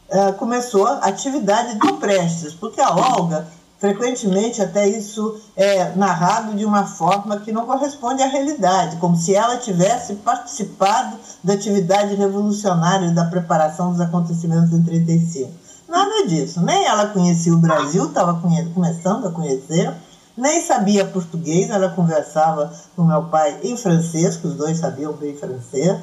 [0.09, 3.47] eh, começou a atividade do Prestes, porque a Olga
[3.85, 9.35] Frequentemente, até isso é narrado de uma forma que não corresponde à realidade, como se
[9.35, 15.51] ela tivesse participado da atividade revolucionária da preparação dos acontecimentos em 35.
[15.87, 16.63] Nada disso.
[16.63, 18.41] Nem ela conhecia o Brasil, estava
[18.73, 19.93] começando a conhecer,
[20.37, 25.37] nem sabia português, ela conversava com meu pai em francês, que os dois sabiam bem
[25.37, 25.99] francês,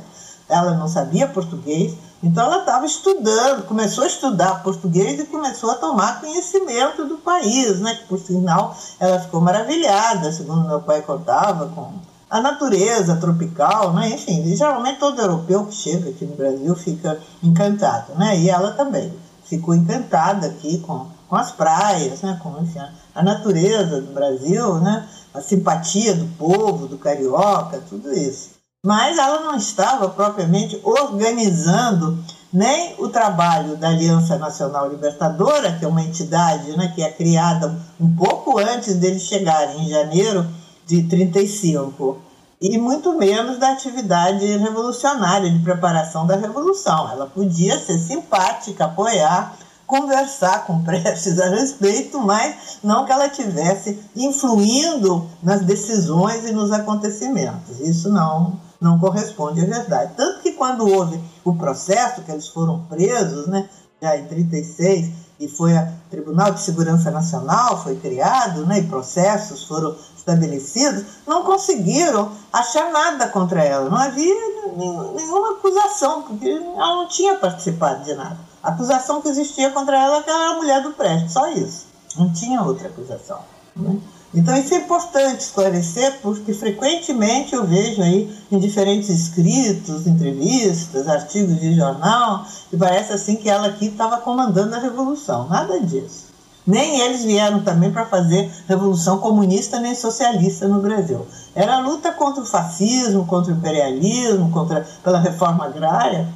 [0.48, 5.76] ela não sabia português, então ela estava estudando, começou a estudar português e começou a
[5.76, 7.96] tomar conhecimento do país, né?
[7.96, 11.94] Que por sinal ela ficou maravilhada, segundo meu pai contava, com
[12.30, 14.10] a natureza tropical, né?
[14.10, 18.38] Enfim, geralmente todo europeu que chega aqui no Brasil fica encantado, né?
[18.38, 19.12] E ela também
[19.44, 22.38] ficou encantada aqui com, com as praias, né?
[22.44, 22.82] Com enfim,
[23.16, 25.08] a natureza do Brasil, né?
[25.34, 32.18] A simpatia do povo, do carioca, tudo isso mas ela não estava propriamente organizando
[32.52, 37.78] nem o trabalho da Aliança Nacional Libertadora, que é uma entidade né, que é criada
[38.00, 40.48] um pouco antes deles chegarem, em janeiro
[40.88, 42.18] de 35,
[42.60, 47.10] e muito menos da atividade revolucionária de preparação da revolução.
[47.12, 49.56] Ela podia ser simpática, apoiar,
[49.92, 56.72] conversar com Prestes a respeito, mas não que ela tivesse influindo nas decisões e nos
[56.72, 57.82] acontecimentos.
[57.82, 60.14] Isso não não corresponde à verdade.
[60.18, 63.70] Tanto que quando houve o processo, que eles foram presos, né,
[64.02, 69.66] já em 36, e foi o Tribunal de Segurança Nacional, foi criado, né, e processos
[69.66, 73.88] foram estabelecidos, não conseguiram achar nada contra ela.
[73.88, 74.34] Não havia
[74.76, 78.51] nenhuma acusação, porque ela não tinha participado de nada.
[78.64, 81.88] A acusação que existia contra ela é que ela era mulher do Prestes, só isso.
[82.16, 83.40] Não tinha outra acusação.
[83.76, 83.98] Né?
[84.34, 91.60] Então isso é importante esclarecer, porque frequentemente eu vejo aí em diferentes escritos, entrevistas, artigos
[91.60, 95.48] de jornal, que parece assim que ela aqui estava comandando a revolução.
[95.50, 96.30] Nada disso.
[96.66, 101.26] Nem eles vieram também para fazer revolução comunista nem socialista no Brasil.
[101.56, 106.28] Era a luta contra o fascismo, contra o imperialismo, contra pela reforma agrária.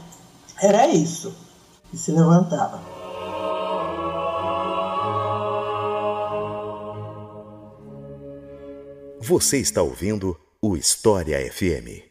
[0.60, 1.45] Era isso
[1.96, 2.84] que se levantava.
[9.22, 12.04] Você está ouvindo o História FM.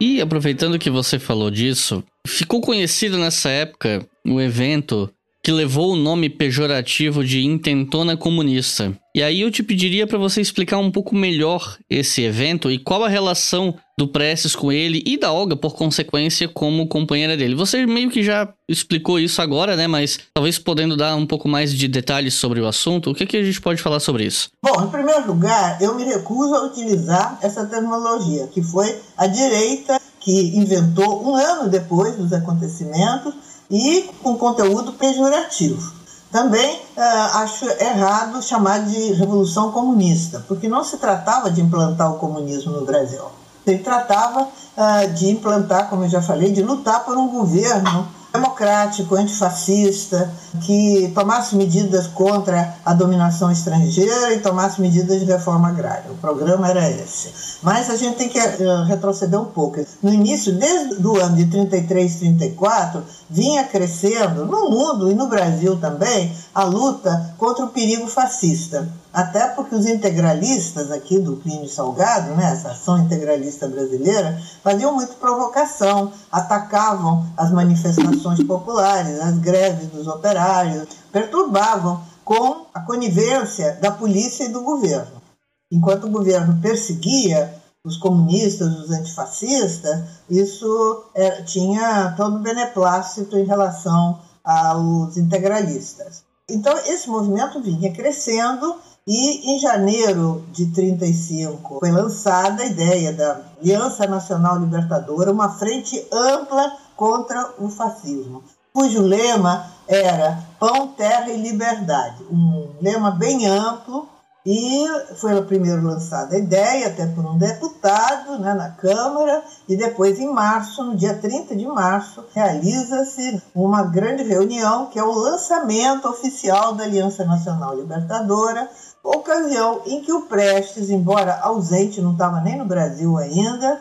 [0.00, 5.08] E aproveitando que você falou disso, ficou conhecido nessa época o evento
[5.44, 8.98] que levou o nome pejorativo de intentona comunista.
[9.14, 13.04] E aí eu te pediria para você explicar um pouco melhor esse evento e qual
[13.04, 17.54] a relação do Prestes com ele e da Olga, por consequência, como companheira dele.
[17.54, 19.86] Você meio que já explicou isso agora, né?
[19.86, 23.36] Mas talvez podendo dar um pouco mais de detalhes sobre o assunto, o que, que
[23.36, 24.48] a gente pode falar sobre isso?
[24.64, 30.00] Bom, em primeiro lugar, eu me recuso a utilizar essa terminologia, que foi a direita
[30.20, 33.34] que inventou um ano depois dos acontecimentos
[33.70, 36.01] e com conteúdo pejorativo.
[36.32, 42.18] Também uh, acho errado chamar de revolução comunista, porque não se tratava de implantar o
[42.18, 43.20] comunismo no Brasil.
[43.66, 49.14] Se tratava uh, de implantar, como eu já falei, de lutar por um governo democrático,
[49.14, 56.10] antifascista, que tomasse medidas contra a dominação estrangeira e tomasse medidas de reforma agrária.
[56.10, 57.58] O programa era esse.
[57.62, 59.84] Mas a gente tem que uh, retroceder um pouco.
[60.02, 65.80] No início, desde o ano de 33, 34, vinha crescendo no mundo e no Brasil
[65.80, 68.86] também a luta contra o perigo fascista.
[69.10, 75.16] Até porque os integralistas aqui do Plínio Salgado, né, essa ação integralista brasileira, faziam muito
[75.16, 84.44] provocação, atacavam as manifestações populares, as greves dos operários, perturbavam com a conivência da polícia
[84.44, 85.22] e do governo.
[85.70, 94.20] Enquanto o governo perseguia os comunistas, os antifascistas, isso é, tinha todo beneplácito em relação
[94.44, 96.22] aos integralistas.
[96.48, 103.40] Então, esse movimento vinha crescendo e em janeiro de 35 foi lançada a ideia da
[103.60, 111.36] Aliança Nacional Libertadora, uma frente ampla contra o fascismo, cujo lema era Pão, Terra e
[111.36, 112.22] Liberdade.
[112.30, 114.08] Um lema bem amplo
[114.44, 114.84] e
[115.16, 120.32] foi primeiro lançada a ideia, até por um deputado né, na Câmara, e depois, em
[120.32, 126.74] março, no dia 30 de março, realiza-se uma grande reunião, que é o lançamento oficial
[126.74, 128.68] da Aliança Nacional Libertadora,
[129.02, 133.80] ocasião em que o Prestes, embora ausente, não estava nem no Brasil ainda,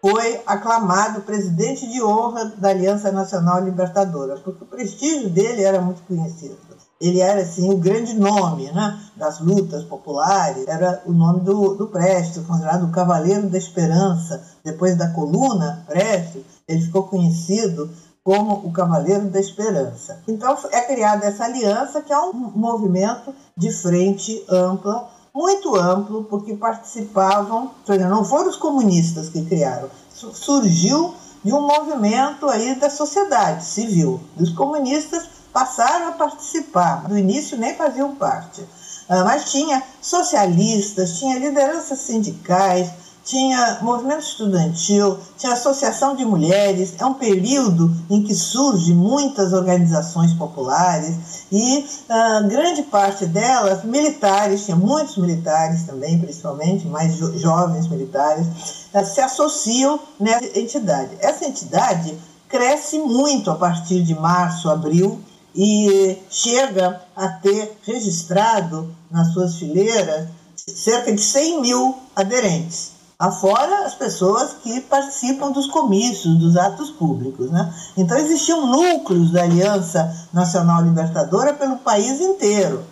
[0.00, 6.02] foi aclamado presidente de honra da Aliança Nacional Libertadora, porque o prestígio dele era muito
[6.02, 6.71] conhecido.
[7.02, 11.88] Ele era assim o grande nome né, das lutas populares, era o nome do, do
[11.88, 14.40] Prestes, considerado o Cavaleiro da Esperança.
[14.62, 17.90] Depois da coluna Prestes, ele ficou conhecido
[18.22, 20.22] como o Cavaleiro da Esperança.
[20.28, 26.54] Então é criada essa aliança, que é um movimento de frente ampla, muito amplo, porque
[26.54, 27.72] participavam,
[28.08, 34.20] não foram os comunistas que criaram, surgiu de um movimento aí da sociedade civil.
[34.38, 38.64] Os comunistas passaram a participar, no início nem faziam parte.
[39.08, 42.88] Ah, mas tinha socialistas, tinha lideranças sindicais,
[43.24, 46.94] tinha movimento estudantil, tinha associação de mulheres.
[46.98, 54.64] É um período em que surgem muitas organizações populares e uh, grande parte delas militares,
[54.64, 58.46] tinha muitos militares também, principalmente, mais jo jovens militares,
[58.92, 61.10] uh, se associam nessa entidade.
[61.20, 65.20] Essa entidade cresce muito a partir de março, abril
[65.54, 73.94] e chega a ter registrado nas suas fileiras cerca de 100 mil aderentes afora as
[73.94, 77.48] pessoas que participam dos comícios, dos atos públicos.
[77.52, 77.72] Né?
[77.96, 82.82] Então existiam núcleos da Aliança Nacional Libertadora pelo país inteiro.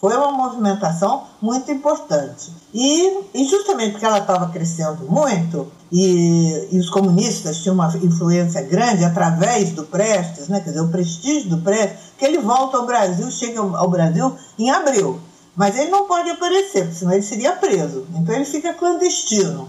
[0.00, 2.50] Foi uma movimentação muito importante.
[2.72, 8.62] E, e justamente porque ela estava crescendo muito, e, e, os comunistas tinham uma influência
[8.62, 10.60] grande através do Prestes, né?
[10.60, 14.70] quer dizer, o prestígio do Prestes, que ele volta ao Brasil, chega ao Brasil em
[14.70, 15.20] abril
[15.60, 18.06] mas ele não pode aparecer, porque senão ele seria preso.
[18.14, 19.68] Então ele fica clandestino.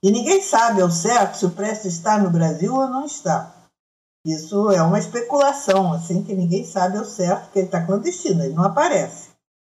[0.00, 3.52] E ninguém sabe ao certo se o Prestes está no Brasil ou não está.
[4.24, 8.54] Isso é uma especulação, assim, que ninguém sabe ao certo que ele está clandestino, ele
[8.54, 9.31] não aparece.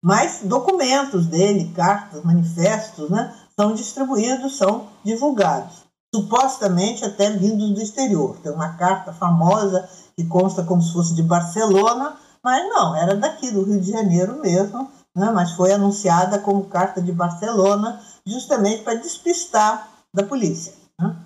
[0.02, 5.82] Mas documentos dele, cartas, manifestos, né, são distribuídos, são divulgados.
[6.14, 8.36] Supostamente até vindos do exterior.
[8.42, 13.50] Tem uma carta famosa que consta como se fosse de Barcelona, mas não, era daqui
[13.50, 18.94] do Rio de Janeiro mesmo, né, mas foi anunciada como Carta de Barcelona, justamente para
[18.94, 20.74] despistar da polícia.
[21.00, 21.16] Né?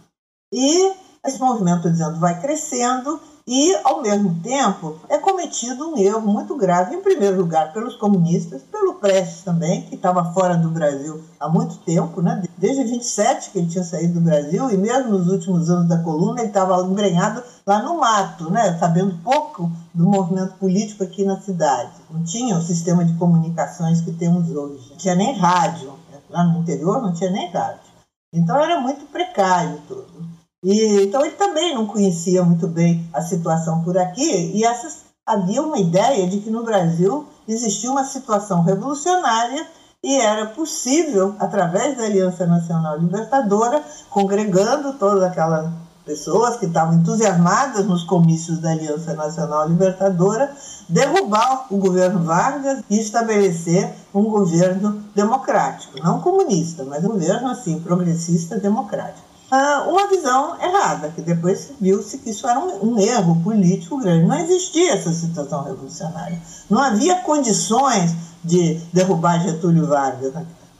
[0.52, 0.92] E
[1.24, 6.96] esse movimento, dizendo, vai crescendo e, ao mesmo tempo, é cometido um erro muito grave,
[6.96, 11.76] em primeiro lugar, pelos comunistas, pelo Prestes também, que estava fora do Brasil há muito
[11.78, 12.42] tempo, né?
[12.58, 16.40] desde 27 que ele tinha saído do Brasil, e mesmo nos últimos anos da coluna,
[16.40, 18.76] ele estava embrenhado lá no mato, né?
[18.80, 21.92] sabendo pouco do movimento político aqui na cidade.
[22.10, 25.94] Não tinha o sistema de comunicações que temos hoje, não tinha nem rádio.
[26.28, 27.92] Lá no interior não tinha nem rádio.
[28.32, 30.35] Então era muito precário tudo.
[30.66, 35.62] E, então ele também não conhecia muito bem a situação por aqui e essas, havia
[35.62, 39.64] uma ideia de que no Brasil existia uma situação revolucionária
[40.02, 45.70] e era possível, através da Aliança Nacional Libertadora, congregando todas aquelas
[46.04, 50.52] pessoas que estavam entusiasmadas nos comícios da Aliança Nacional Libertadora,
[50.88, 57.78] derrubar o governo Vargas e estabelecer um governo democrático, não comunista, mas um governo assim
[57.78, 59.25] progressista democrático.
[59.56, 64.26] Uh, uma visão errada, que depois viu-se que isso era um, um, erro político grande.
[64.26, 66.40] Não existia essa situação revolucionária.
[66.68, 70.32] Não havia condições de derrubar Getúlio Vargas,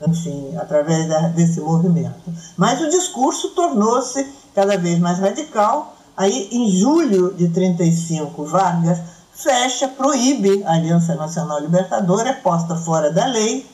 [0.07, 2.31] enfim, através da, desse movimento.
[2.55, 8.99] Mas o discurso tornou-se cada vez mais radical, Aí, em julho de 35, Vargas
[9.31, 13.67] fecha, proíbe a Aliança Nacional Libertadora, é posta fora da lei,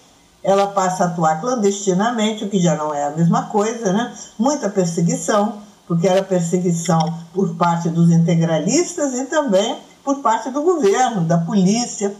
[0.44, 4.14] ela passa a atuar clandestinamente, o que já não é a mesma coisa, né?
[4.38, 7.00] Muita perseguição, porque era perseguição
[7.34, 12.14] por parte dos integralistas e também por parte do governo, da polícia.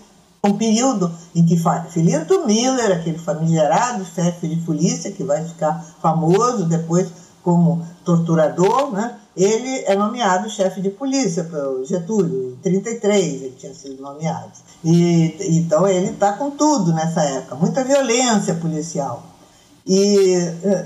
[0.46, 1.58] Um período em que
[1.90, 7.08] Filinto Miller, aquele famigerado chefe de polícia, que vai ficar famoso depois
[7.42, 9.20] como torturador, né?
[9.36, 14.52] Ele é nomeado chefe de polícia pelo Getúlio, em 33 ele tinha sido nomeado.
[14.84, 19.24] E, então ele está com tudo nessa época, muita violência policial.
[19.86, 20.38] E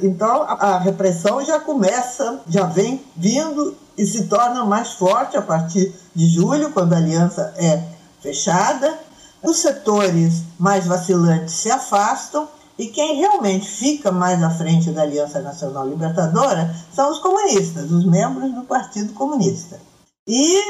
[0.01, 5.93] então a repressão já começa, já vem vindo e se torna mais forte a partir
[6.15, 7.83] de julho, quando a aliança é
[8.21, 8.97] fechada.
[9.43, 12.47] Os setores mais vacilantes se afastam
[12.77, 18.05] e quem realmente fica mais à frente da Aliança Nacional Libertadora são os comunistas, os
[18.05, 19.79] membros do Partido Comunista.
[20.27, 20.61] E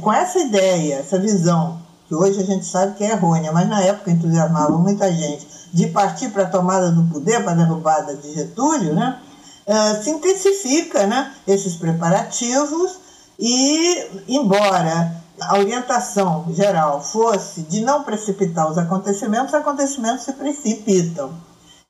[0.00, 3.82] com essa ideia, essa visão, que hoje a gente sabe que é errônea, mas na
[3.82, 8.32] época entusiasmava muita gente, de partir para a tomada do poder, para a derrubada de
[8.32, 9.18] Getúlio, né?
[9.66, 12.98] Uh, se intensifica né, esses preparativos
[13.38, 21.32] e, embora a orientação geral fosse de não precipitar os acontecimentos, os acontecimentos se precipitam.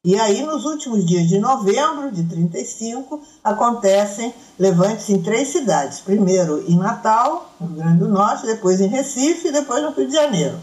[0.04, 6.00] E aí, nos últimos dias de novembro de 35, acontecem levantes em três cidades.
[6.00, 10.06] Primeiro em Natal, no Rio Grande do Norte, depois em Recife e depois no Rio
[10.06, 10.58] de Janeiro.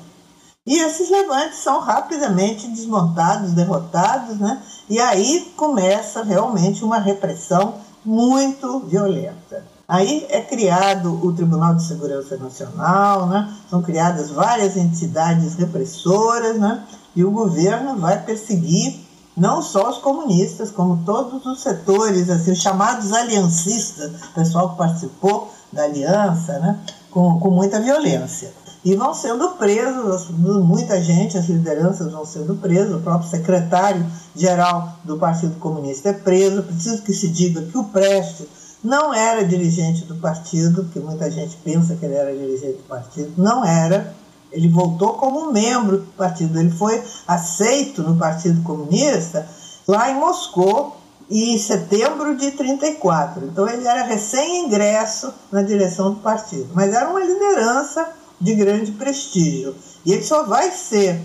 [0.63, 4.61] E esses levantes são rapidamente desmontados, derrotados, né?
[4.87, 7.75] e aí começa realmente uma repressão
[8.05, 9.65] muito violenta.
[9.91, 13.53] Aí é criado o Tribunal de Segurança Nacional, né?
[13.69, 16.85] são criadas várias entidades repressoras, né?
[17.13, 19.01] e o governo vai perseguir
[19.35, 24.77] não só os comunistas, como todos os setores, assim, os chamados aliancistas, o pessoal que
[24.77, 26.79] participou da aliança, né?
[27.09, 28.53] com, com muita violência.
[28.85, 35.17] E vão sendo presos, muita gente, as lideranças vão sendo presas, o próprio secretário-geral do
[35.17, 36.63] Partido Comunista é preso.
[36.63, 41.55] Preciso que se diga que o Prestes não era dirigente do partido, porque muita gente
[41.63, 44.13] pensa que ele era dirigente do partido, não era.
[44.51, 49.47] Ele voltou como membro do partido, ele foi aceito no Partido Comunista
[49.87, 50.97] lá em Moscou
[51.29, 53.45] em setembro de 34.
[53.45, 58.09] Então ele era recém-ingresso na direção do partido, mas era uma liderança
[58.39, 59.75] de grande prestígio.
[60.05, 61.21] E ele só vai ser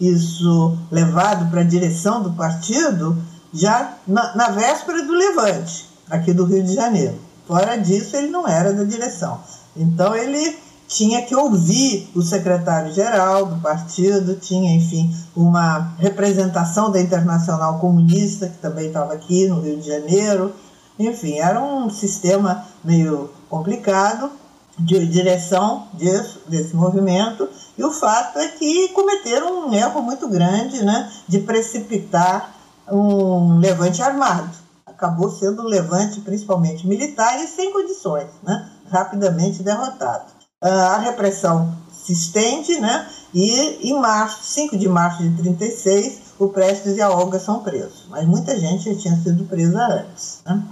[0.00, 3.16] isso levado para a direção do partido
[3.52, 7.14] já na, na véspera do levante aqui do Rio de Janeiro.
[7.46, 9.40] Fora disso, ele não era da direção.
[9.76, 10.56] Então, ele
[10.86, 18.58] tinha que ouvir o secretário-geral do partido, tinha, enfim, uma representação da Internacional Comunista, que
[18.58, 20.52] também estava aqui no Rio de Janeiro.
[20.98, 24.30] Enfim, era um sistema meio complicado
[24.78, 30.84] de direção desse, desse movimento, e o fato é que cometeram um erro muito grande
[30.84, 32.54] né, de precipitar
[32.90, 34.67] um levante armado
[34.98, 38.68] acabou sendo um levante principalmente militar e sem condições, né?
[38.90, 40.32] rapidamente derrotado.
[40.60, 43.08] Ah, a repressão se estende né?
[43.32, 48.06] e em março, 5 de março de 36, o Prestes e a Olga são presos,
[48.10, 50.42] mas muita gente já tinha sido presa antes.
[50.44, 50.64] Né?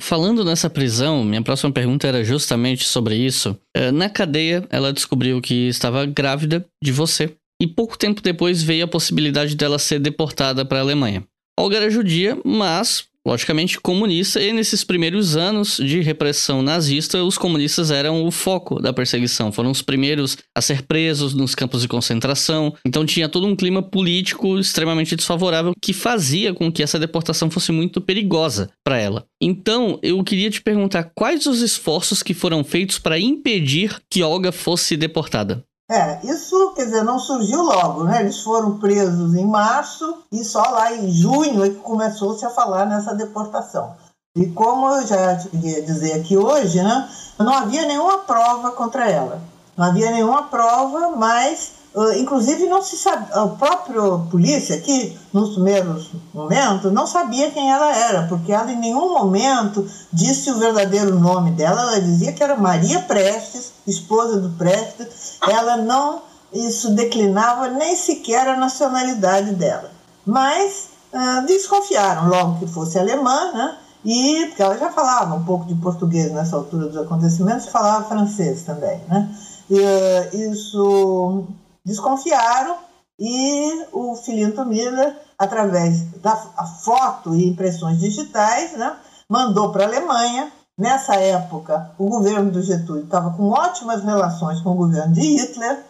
[0.00, 3.56] Falando nessa prisão, minha próxima pergunta era justamente sobre isso.
[3.74, 7.34] É, na cadeia, ela descobriu que estava grávida de você.
[7.60, 11.24] E pouco tempo depois veio a possibilidade dela ser deportada para a Alemanha.
[11.58, 17.90] Olga era judia, mas logicamente comunista, e nesses primeiros anos de repressão nazista, os comunistas
[17.90, 22.72] eram o foco da perseguição, foram os primeiros a ser presos nos campos de concentração,
[22.86, 27.72] então tinha todo um clima político extremamente desfavorável que fazia com que essa deportação fosse
[27.72, 29.26] muito perigosa para ela.
[29.42, 34.52] Então, eu queria te perguntar quais os esforços que foram feitos para impedir que Olga
[34.52, 35.64] fosse deportada?
[35.88, 38.20] É, isso, quer dizer, não surgiu logo, né?
[38.20, 42.86] Eles foram presos em março e só lá em junho é que começou-se a falar
[42.86, 43.94] nessa deportação.
[44.34, 47.08] E como eu já queria dizer aqui hoje, né?
[47.38, 49.40] Não havia nenhuma prova contra ela.
[49.76, 55.54] Não havia nenhuma prova, mas Uh, inclusive, não se sabe, a própria polícia aqui, nos
[55.54, 61.18] primeiros momentos, não sabia quem ela era, porque ela em nenhum momento disse o verdadeiro
[61.18, 61.80] nome dela.
[61.80, 65.38] Ela dizia que era Maria Prestes, esposa do Prestes.
[65.48, 66.20] Ela não,
[66.52, 69.90] isso declinava nem sequer a nacionalidade dela.
[70.26, 73.78] Mas uh, desconfiaram logo que fosse alemã, né?
[74.04, 78.64] E porque ela já falava um pouco de português nessa altura dos acontecimentos, falava francês
[78.64, 79.34] também, né?
[79.70, 81.46] E, uh, isso
[81.86, 82.76] desconfiaram
[83.18, 86.36] e o Filinto Miller, através da
[86.84, 88.94] foto e impressões digitais, né,
[89.30, 94.72] mandou para a Alemanha Nessa época, o governo do Getúlio estava com ótimas relações com
[94.72, 95.82] o governo de Hitler,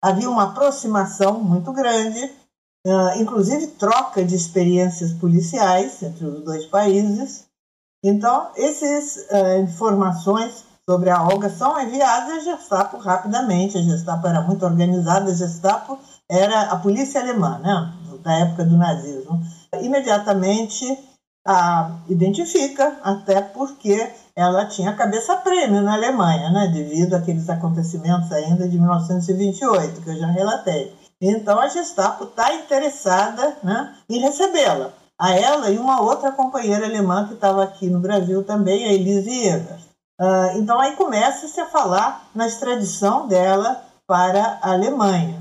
[0.00, 2.32] havia uma aproximação muito grande,
[3.18, 7.48] inclusive troca de experiências policiais entre os dois países.
[8.04, 9.26] Então, essas
[9.64, 13.78] informações sobre a Olga são enviadas à Gestapo rapidamente.
[13.78, 15.96] A Gestapo era muito organizada, a Gestapo
[16.28, 17.92] era a polícia alemã, né,
[18.24, 19.40] da época do nazismo.
[19.80, 20.98] Imediatamente
[21.46, 28.68] a identifica, até porque ela tinha cabeça prêmio na Alemanha, né, devido àqueles acontecimentos ainda
[28.68, 30.92] de 1928, que eu já relatei.
[31.20, 37.28] Então a Gestapo está interessada né, em recebê-la, a ela e uma outra companheira alemã
[37.28, 39.89] que estava aqui no Brasil também, a Elise Evers.
[40.20, 45.40] Uh, então aí começa-se a falar na extradição dela para a Alemanha.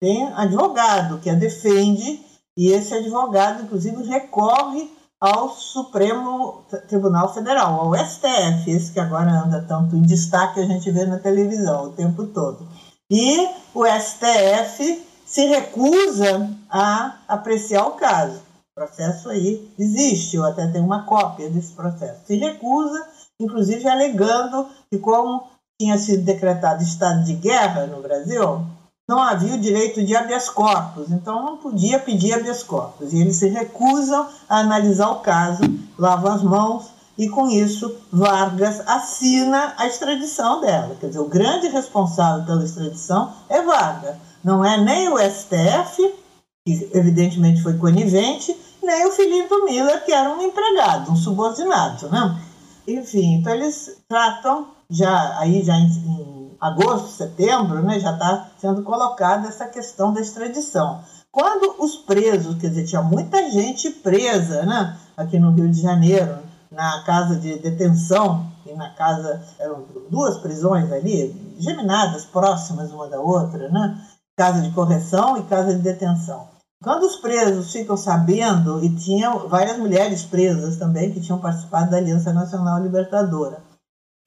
[0.00, 7.94] Tem advogado que a defende e esse advogado, inclusive, recorre ao Supremo Tribunal Federal, ao
[7.94, 12.26] STF, esse que agora anda tanto em destaque, a gente vê na televisão o tempo
[12.26, 12.66] todo.
[13.10, 18.40] E o STF se recusa a apreciar o caso.
[18.72, 22.20] O processo aí existe, eu até tenho uma cópia desse processo.
[22.26, 23.06] Se recusa,
[23.40, 25.44] inclusive alegando que, como
[25.80, 28.64] tinha sido decretado estado de guerra no Brasil,
[29.08, 33.12] não havia o direito de habeas corpus, então não podia pedir habeas corpus.
[33.12, 35.62] E eles se recusam a analisar o caso,
[35.96, 40.96] lavam as mãos e com isso Vargas assina a extradição dela.
[40.98, 46.12] Quer dizer, o grande responsável pela extradição é Vargas, não é nem o STF,
[46.66, 52.36] que evidentemente foi conivente, nem o Felipe Miller, que era um empregado, um subordinado, né?
[52.86, 58.82] Enfim, então eles tratam já aí já em, em agosto, setembro, né, já está sendo
[58.82, 61.02] colocada essa questão da extradição.
[61.30, 66.38] Quando os presos, quer dizer, tinha muita gente presa né, aqui no Rio de Janeiro,
[66.70, 73.20] na casa de detenção e na casa, eram duas prisões ali, geminadas, próximas uma da
[73.20, 74.00] outra, né?
[74.36, 76.48] casa de correção e casa de detenção.
[76.82, 81.96] Quando os presos ficam sabendo, e tinham várias mulheres presas também que tinham participado da
[81.96, 83.62] Aliança Nacional Libertadora,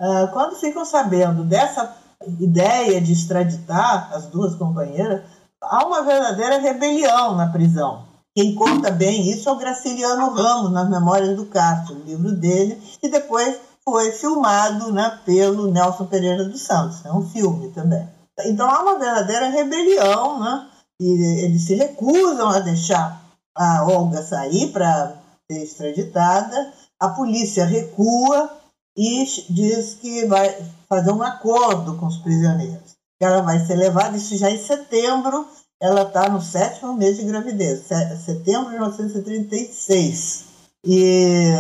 [0.02, 1.96] ah, quando ficam sabendo dessa
[2.40, 5.22] ideia de extraditar as duas companheiras,
[5.62, 8.08] há uma verdadeira rebelião na prisão.
[8.36, 12.82] Quem conta bem isso é o Graciliano Ramos, nas Memórias do Castro, o livro dele,
[13.04, 18.08] e depois foi filmado né, pelo Nelson Pereira dos Santos, é um filme também.
[18.46, 20.68] Então há uma verdadeira rebelião, né?
[21.00, 23.24] E eles se recusam a deixar
[23.56, 25.16] a Olga sair para
[25.50, 28.58] ser extraditada, a polícia recua
[28.98, 30.56] e diz que vai
[30.88, 32.98] fazer um acordo com os prisioneiros.
[33.22, 35.48] Ela vai ser levada, isso já em setembro,
[35.82, 37.86] ela está no sétimo mês de gravidez,
[38.26, 40.46] setembro de 1936.
[40.86, 41.54] E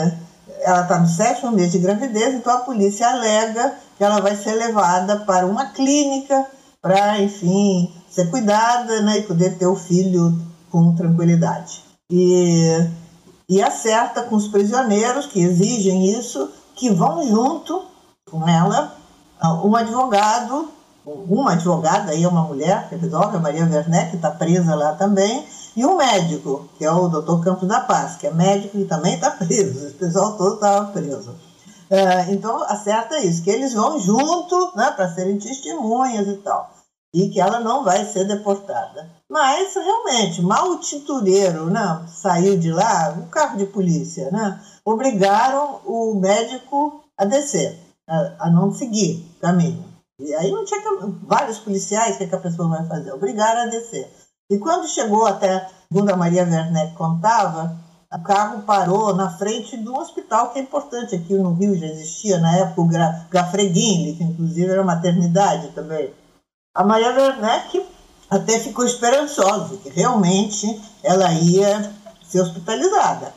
[0.62, 4.54] ela está no sétimo mês de gravidez, então a polícia alega que ela vai ser
[4.54, 6.46] levada para uma clínica
[6.82, 10.38] para, enfim, ser cuidada né, e poder ter o filho
[10.70, 11.84] com tranquilidade.
[12.10, 12.88] E,
[13.48, 17.84] e acerta com os prisioneiros que exigem isso, que vão junto
[18.30, 18.96] com ela
[19.64, 20.70] um advogado,
[21.06, 24.94] uma advogada, aí é uma mulher que resolve, a Maria Werneck, que está presa lá
[24.94, 25.46] também,
[25.76, 29.16] e um médico, que é o doutor Campos da Paz, que é médico e também
[29.16, 31.36] está preso, o pessoal todo estava preso.
[31.90, 36.70] É, então, acerta isso, que eles vão junto né, para serem testemunhas e tal,
[37.14, 39.10] e que ela não vai ser deportada.
[39.30, 45.82] Mas, realmente, mal o tintureiro né, saiu de lá, o carro de polícia, né, obrigaram
[45.86, 49.86] o médico a descer a, a não seguir o caminho.
[50.20, 50.82] E aí não tinha
[51.24, 53.14] vários policiais, o que, é que a pessoa vai fazer?
[53.14, 54.12] Obrigaram a descer.
[54.50, 57.78] E quando chegou até, segundo a Maria Werneck contava,
[58.12, 61.86] o carro parou na frente de um hospital que é importante aqui no Rio, já
[61.86, 66.12] existia na época o Gafreguini, que inclusive era maternidade também.
[66.80, 67.86] A Maria Werneck
[68.30, 71.92] até ficou esperançosa, que realmente ela ia
[72.24, 73.34] ser hospitalizada.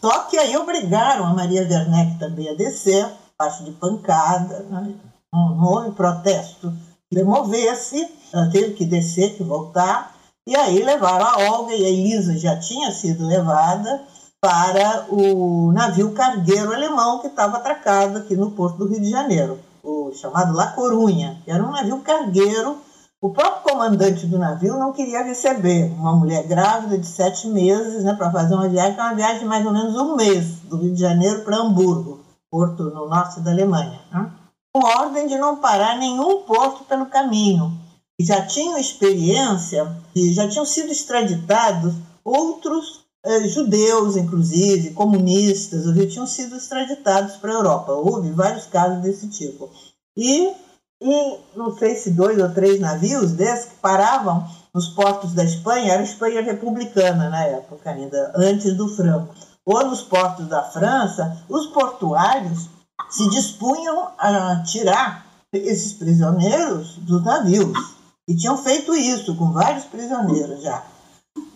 [0.00, 3.04] Só que aí obrigaram a Maria Werneck também a descer,
[3.36, 4.94] parte de pancada, né?
[5.32, 6.72] não houve protesto.
[7.12, 10.14] Remover-se, ela teve que descer, que voltar,
[10.46, 14.04] e aí levaram a Olga e a Elisa já tinha sido levada
[14.40, 19.58] para o navio cargueiro alemão que estava atracado aqui no porto do Rio de Janeiro,
[19.84, 22.78] o chamado La Corunha, que era um navio cargueiro.
[23.20, 28.14] O próprio comandante do navio não queria receber uma mulher grávida de sete meses né,
[28.14, 30.76] para fazer uma viagem, que é uma viagem de mais ou menos um mês, do
[30.76, 32.24] Rio de Janeiro para Hamburgo
[32.54, 34.30] porto no norte da Alemanha, né?
[34.72, 37.76] com ordem de não parar nenhum porto pelo caminho.
[38.16, 46.26] E já tinham experiência, e já tinham sido extraditados outros eh, judeus, inclusive, comunistas, tinham
[46.26, 47.92] sido extraditados para a Europa.
[47.92, 49.70] Houve vários casos desse tipo.
[50.16, 50.52] E,
[51.00, 55.92] e não sei se dois ou três navios desses que paravam nos portos da Espanha,
[55.92, 61.42] era a Espanha republicana na época ainda, antes do Franco, ou nos portos da França,
[61.48, 62.68] os portuários
[63.08, 67.94] se dispunham a tirar esses prisioneiros dos navios.
[68.26, 70.82] E tinham feito isso com vários prisioneiros já.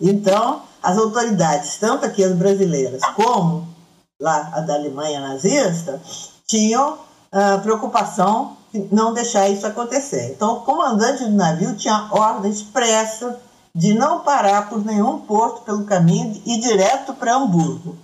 [0.01, 3.67] Então, as autoridades, tanto aqui as brasileiras como
[4.21, 6.01] lá a da Alemanha nazista,
[6.45, 10.33] tinham uh, preocupação de não deixar isso acontecer.
[10.35, 13.39] Então, o comandante do navio tinha ordem expressa
[13.73, 17.95] de não parar por nenhum porto pelo caminho e ir direto para Hamburgo.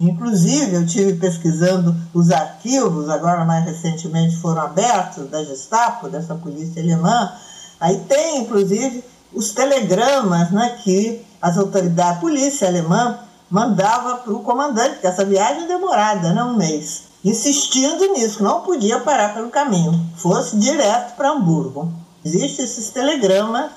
[0.00, 6.82] Inclusive, eu tive pesquisando os arquivos, agora mais recentemente foram abertos, da Gestapo, dessa polícia
[6.82, 7.32] alemã.
[7.80, 9.04] Aí tem, inclusive,
[9.34, 13.18] os telegramas né, que as autoridades, a polícia alemã,
[13.50, 18.42] mandava para o comandante, que essa viagem é demorada, né, um mês, insistindo nisso, que
[18.42, 21.92] não podia parar pelo caminho, fosse direto para Hamburgo.
[22.24, 23.70] Existem esses telegramas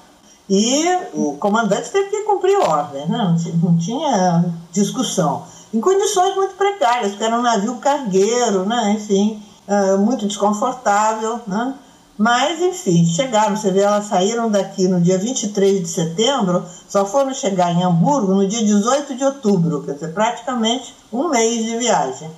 [0.50, 3.36] e o comandante teve que cumprir ordem, né?
[3.62, 5.44] não tinha discussão
[5.74, 8.94] em condições muito precárias, porque era um navio cargueiro, né?
[8.94, 11.42] enfim, uh, muito desconfortável.
[11.46, 11.74] Né?
[12.18, 17.32] Mas, enfim, chegaram, você vê, elas saíram daqui no dia 23 de setembro, só foram
[17.32, 22.30] chegar em Hamburgo no dia 18 de outubro, quer dizer, praticamente um mês de viagem.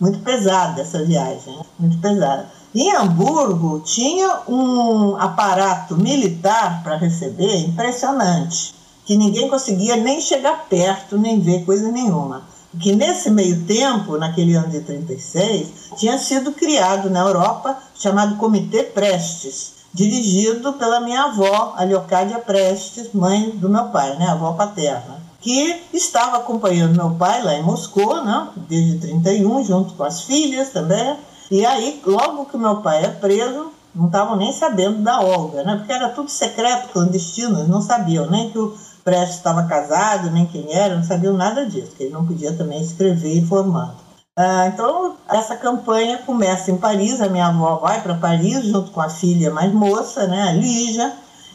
[0.00, 2.50] Muito pesada essa viagem, muito pesada.
[2.74, 11.16] Em Hamburgo tinha um aparato militar para receber impressionante, que ninguém conseguia nem chegar perto,
[11.16, 17.10] nem ver coisa nenhuma que nesse meio tempo, naquele ano de 36, tinha sido criado
[17.10, 23.86] na Europa chamado Comitê Prestes, dirigido pela minha avó, a Leocádia Prestes, mãe do meu
[23.86, 29.64] pai, né, avó paterna, que estava acompanhando meu pai lá em Moscou, né, desde 31,
[29.64, 31.16] junto com as filhas também.
[31.50, 35.76] E aí, logo que meu pai é preso, não estavam nem sabendo da Olga, né,
[35.76, 38.74] porque era tudo secreto, clandestino, eles não sabiam nem que o
[39.04, 42.80] Prestes estava casado, nem quem era, não sabiam nada disso, que ele não podia também
[42.80, 43.94] escrever informando.
[44.36, 49.00] Ah, então, essa campanha começa em Paris, a minha avó vai para Paris junto com
[49.00, 51.12] a filha mais moça, né, a Lígia,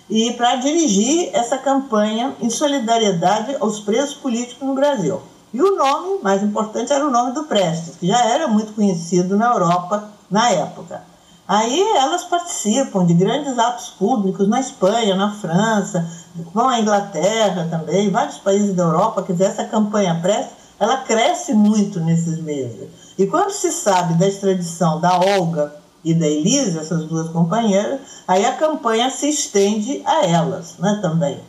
[0.10, 5.22] e para dirigir essa campanha em solidariedade aos presos políticos no Brasil.
[5.54, 9.36] E o nome mais importante era o nome do Prestes, que já era muito conhecido
[9.36, 11.02] na Europa na época.
[11.48, 16.06] Aí elas participam de grandes atos públicos na Espanha, na França,
[16.54, 21.54] vão à Inglaterra também, vários países da Europa, quer dizer, essa campanha pressa, ela cresce
[21.54, 22.90] muito nesses meses.
[23.18, 25.74] E quando se sabe da extradição da Olga
[26.04, 31.40] e da Elisa, essas duas companheiras, aí a campanha se estende a elas né, também.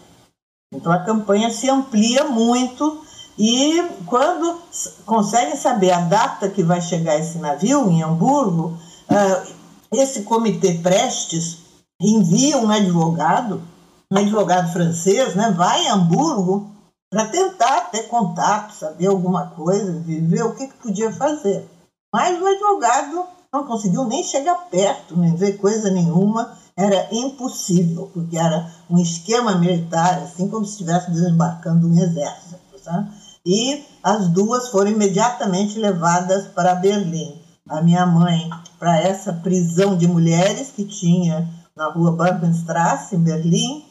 [0.72, 3.02] Então a campanha se amplia muito
[3.38, 4.58] e quando
[5.06, 8.76] conseguem saber a data que vai chegar esse navio em Hamburgo,
[9.08, 9.52] uh,
[9.92, 11.58] esse comitê Prestes
[12.00, 13.62] envia um advogado
[14.10, 16.70] um advogado francês, né, vai a Hamburgo
[17.10, 21.68] para tentar ter contato, saber alguma coisa, ver o que, que podia fazer.
[22.12, 28.36] Mas o advogado não conseguiu nem chegar perto, nem ver coisa nenhuma, era impossível, porque
[28.36, 32.58] era um esquema militar, assim como se estivesse desembarcando um exército.
[32.82, 33.10] Sabe?
[33.44, 37.40] E as duas foram imediatamente levadas para Berlim.
[37.68, 38.48] A minha mãe
[38.78, 43.87] para essa prisão de mulheres que tinha na rua Barbenstrasse, em Berlim,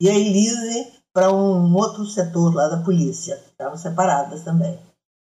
[0.00, 3.40] e a Elise para um outro setor lá da polícia.
[3.50, 4.78] Estavam separadas também.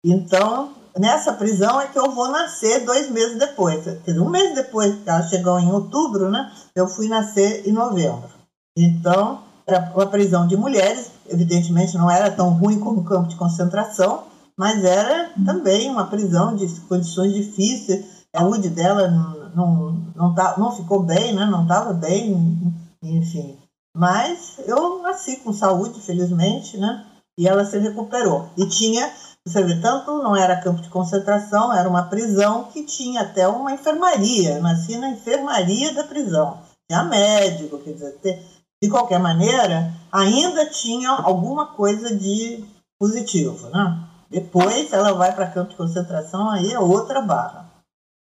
[0.04, 3.84] Então, nessa prisão é que eu vou nascer dois meses depois.
[3.84, 6.52] Quer dizer, um mês depois que ela chegou em outubro, né?
[6.74, 8.28] Eu fui nascer em novembro.
[8.76, 13.36] Então, era uma prisão de mulheres, evidentemente não era tão ruim como o campo de
[13.36, 14.24] concentração,
[14.56, 18.04] mas era também uma prisão de condições difíceis.
[18.32, 21.46] A saúde dela não, não, não, tá, não ficou bem, né?
[21.46, 23.58] não estava bem, enfim.
[23.96, 27.06] Mas eu nasci com saúde, felizmente, né?
[27.38, 28.50] E ela se recuperou.
[28.54, 29.10] E tinha,
[29.46, 33.72] você vê, tanto não era campo de concentração, era uma prisão que tinha até uma
[33.72, 34.56] enfermaria.
[34.56, 36.58] Eu nasci na enfermaria da prisão.
[36.86, 38.20] Tinha médico, quer dizer,
[38.82, 42.62] de qualquer maneira, ainda tinha alguma coisa de
[43.00, 43.98] positivo, né?
[44.30, 47.65] Depois ela vai para campo de concentração, aí é outra barra.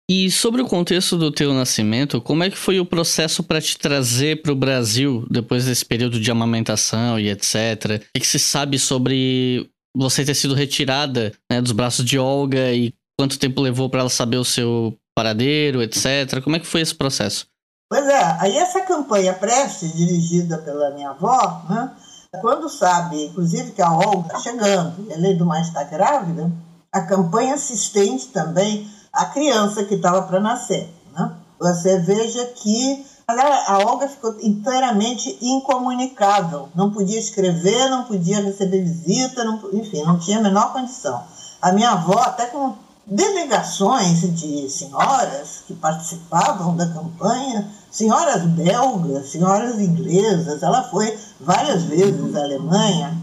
[0.09, 3.77] E sobre o contexto do teu nascimento, como é que foi o processo para te
[3.77, 8.01] trazer para o Brasil depois desse período de amamentação e etc?
[8.17, 12.95] O que, se sabe sobre você ter sido retirada né, dos braços de Olga e
[13.19, 16.41] quanto tempo levou para ela saber o seu paradeiro, etc?
[16.41, 17.49] Como é que foi esse processo?
[17.91, 21.93] Pois é, aí essa campanha Preste, dirigida pela minha avó, né,
[22.41, 26.53] Quando sabe, inclusive, que a Olga está chegando, e além do mais está grávida,
[26.93, 30.89] a campanha se estende também à criança que estava para nascer.
[31.13, 31.33] Né?
[31.59, 39.43] Você veja que a Olga ficou inteiramente incomunicável, não podia escrever, não podia receber visita,
[39.43, 41.25] não, enfim, não tinha a menor condição.
[41.61, 49.81] A minha avó, até com delegações de senhoras que participavam da campanha, senhoras belgas, senhoras
[49.81, 53.17] inglesas, ela foi várias vezes à Alemanha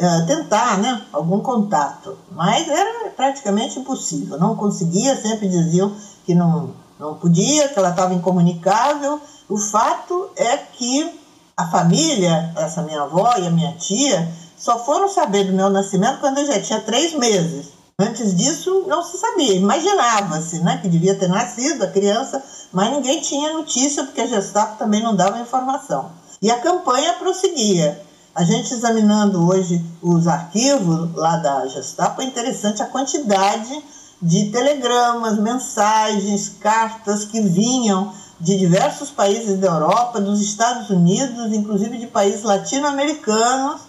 [0.00, 5.94] é, tentar né, algum contato, mas era praticamente impossível, não conseguia, sempre diziam
[6.24, 9.20] que não, não podia, que ela estava incomunicável.
[9.46, 11.20] O fato é que
[11.54, 14.26] a família, essa minha avó e a minha tia,
[14.56, 17.66] só foram saber do meu nascimento quando eu já tinha três meses.
[17.98, 22.42] Antes disso, não se sabia, imaginava-se né, que devia ter nascido a criança,
[22.72, 26.10] mas ninguém tinha notícia, porque a Gestapo também não dava informação.
[26.40, 28.00] E a campanha prosseguia.
[28.40, 33.84] A gente examinando hoje os arquivos lá da Gestapo, é interessante a quantidade
[34.22, 41.98] de telegramas, mensagens, cartas que vinham de diversos países da Europa, dos Estados Unidos, inclusive
[41.98, 43.82] de países latino-americanos,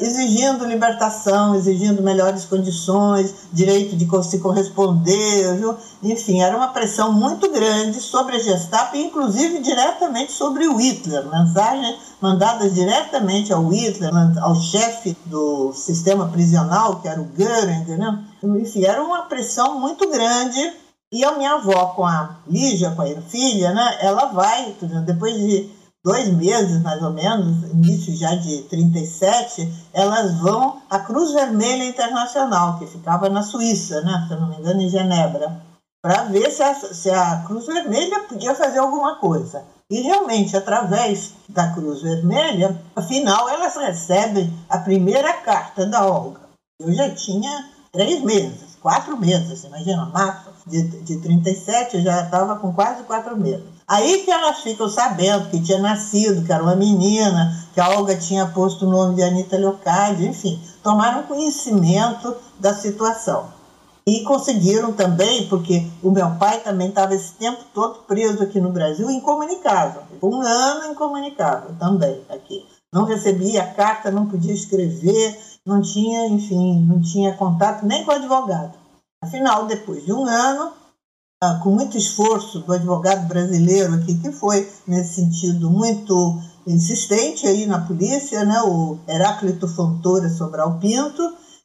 [0.00, 5.76] exigindo libertação, exigindo melhores condições, direito de se corresponder, viu?
[6.02, 11.96] enfim, era uma pressão muito grande sobre a Gestapo, inclusive diretamente sobre o Hitler, mensagens
[12.20, 18.24] mandadas diretamente ao Hitler, ao chefe do sistema prisional, que era o Göring, né?
[18.60, 20.72] enfim, era uma pressão muito grande.
[21.10, 24.76] E a minha avó, com a Lígia, com a filha, né, ela vai,
[25.06, 31.32] depois de dois meses, mais ou menos, início já de 37, elas vão à Cruz
[31.32, 35.60] Vermelha Internacional, que ficava na Suíça, né, se não me engano, em Genebra,
[36.02, 39.64] para ver se a, se a Cruz Vermelha podia fazer alguma coisa.
[39.90, 46.40] E realmente, através da Cruz Vermelha, afinal, elas recebem a primeira carta da Olga.
[46.80, 52.56] Eu já tinha três meses, quatro meses, imagina, março de, de 37, eu já estava
[52.56, 53.77] com quase quatro meses.
[53.88, 58.14] Aí que elas ficam sabendo que tinha nascido, que era uma menina, que a Olga
[58.14, 63.46] tinha posto o nome de Anitta Leocádio, enfim, tomaram conhecimento da situação.
[64.06, 68.70] E conseguiram também, porque o meu pai também estava esse tempo todo preso aqui no
[68.70, 70.02] Brasil, incomunicável.
[70.22, 72.66] Um ano incomunicável também aqui.
[72.92, 78.74] Não recebia carta, não podia escrever, não tinha, enfim, não tinha contato nem com advogado.
[79.22, 80.72] Afinal, depois de um ano,
[81.62, 87.80] com muito esforço do advogado brasileiro aqui, que foi, nesse sentido, muito insistente aí na
[87.80, 91.22] polícia, né, o Heráclito Fontoura Sobral Pinto,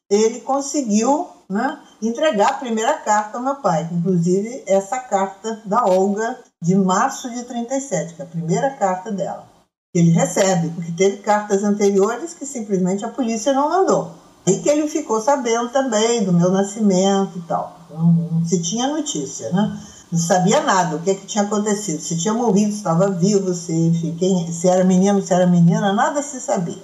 [0.10, 6.38] ele conseguiu né, entregar a primeira carta ao meu pai, inclusive essa carta da Olga
[6.62, 9.52] de março de 37, que é a primeira carta dela.
[9.94, 14.23] Ele recebe, porque teve cartas anteriores que simplesmente a polícia não mandou.
[14.46, 17.80] E que ele ficou sabendo também do meu nascimento e tal.
[17.90, 19.80] Não, se tinha notícia, né?
[20.12, 22.00] Não sabia nada, o que, é que tinha acontecido.
[22.00, 26.22] Se tinha morrido, se estava vivo, se, quem, se era menino, se era menina, nada
[26.22, 26.84] se sabia.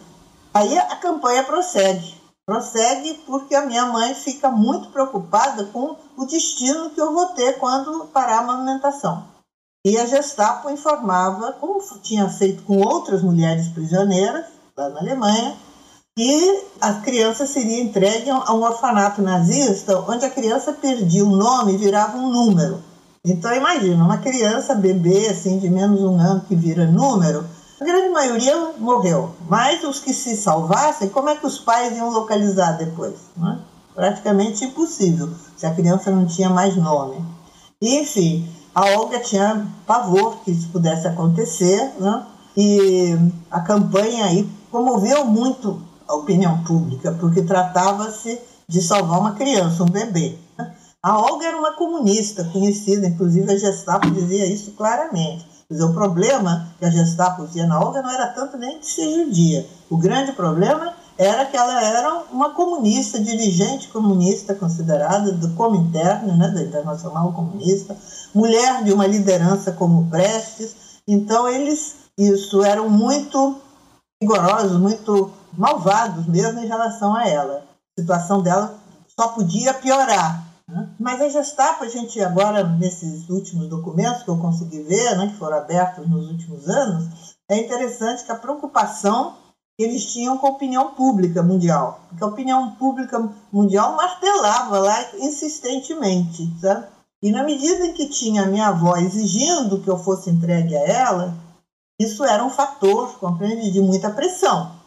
[0.54, 2.16] Aí a campanha prossegue.
[2.46, 7.60] Prossegue porque a minha mãe fica muito preocupada com o destino que eu vou ter
[7.60, 9.24] quando parar a amamentação.
[9.86, 14.46] E a Gestapo informava, como tinha feito com outras mulheres prisioneiras
[14.76, 15.56] lá na Alemanha,
[16.16, 21.74] que a criança seria entregue a um orfanato nazista, onde a criança perdia o nome
[21.74, 22.82] e virava um número.
[23.24, 27.46] Então imagina, uma criança, bebê, assim, de menos um ano, que vira número,
[27.80, 29.32] a grande maioria morreu.
[29.48, 33.16] Mas os que se salvassem, como é que os pais iam localizar depois?
[33.38, 33.60] Né?
[33.96, 37.24] Praticamente impossível, se a criança não tinha mais nome.
[37.82, 42.26] Enfim, a Olga tinha pavor que isso pudesse acontecer, né?
[42.56, 43.18] e
[43.50, 49.90] a campanha aí comoveu muito a opinião pública, porque tratava-se de salvar uma criança, um
[49.90, 50.36] bebê.
[51.02, 55.46] A Olga era uma comunista conhecida, inclusive a Gestapo dizia isso claramente.
[55.70, 59.08] Dizer, o problema que a Gestapo dizia na Olga não era tanto nem de ser
[59.14, 59.66] judia.
[59.88, 66.48] O grande problema era que ela era uma comunista, dirigente comunista considerada do Comintern, né,
[66.50, 67.96] da Internacional Comunista,
[68.34, 70.76] mulher de uma liderança como Prestes.
[71.08, 73.56] Então eles isso eram muito
[74.22, 77.64] rigorosos, muito malvados mesmo em relação a ela.
[77.98, 78.76] A situação dela
[79.08, 80.46] só podia piorar.
[80.68, 80.90] Né?
[81.00, 85.38] Mas a Gestapo, a gente agora, nesses últimos documentos que eu consegui ver, né, que
[85.38, 89.36] foram abertos nos últimos anos, é interessante que a preocupação
[89.76, 92.02] que eles tinham com a opinião pública mundial.
[92.10, 96.54] Porque a opinião pública mundial martelava lá insistentemente.
[96.60, 96.86] Sabe?
[97.24, 100.86] E na medida em que tinha a minha avó exigindo que eu fosse entregue a
[100.86, 101.34] ela,
[102.00, 104.79] isso era um fator, compreende, de muita pressão.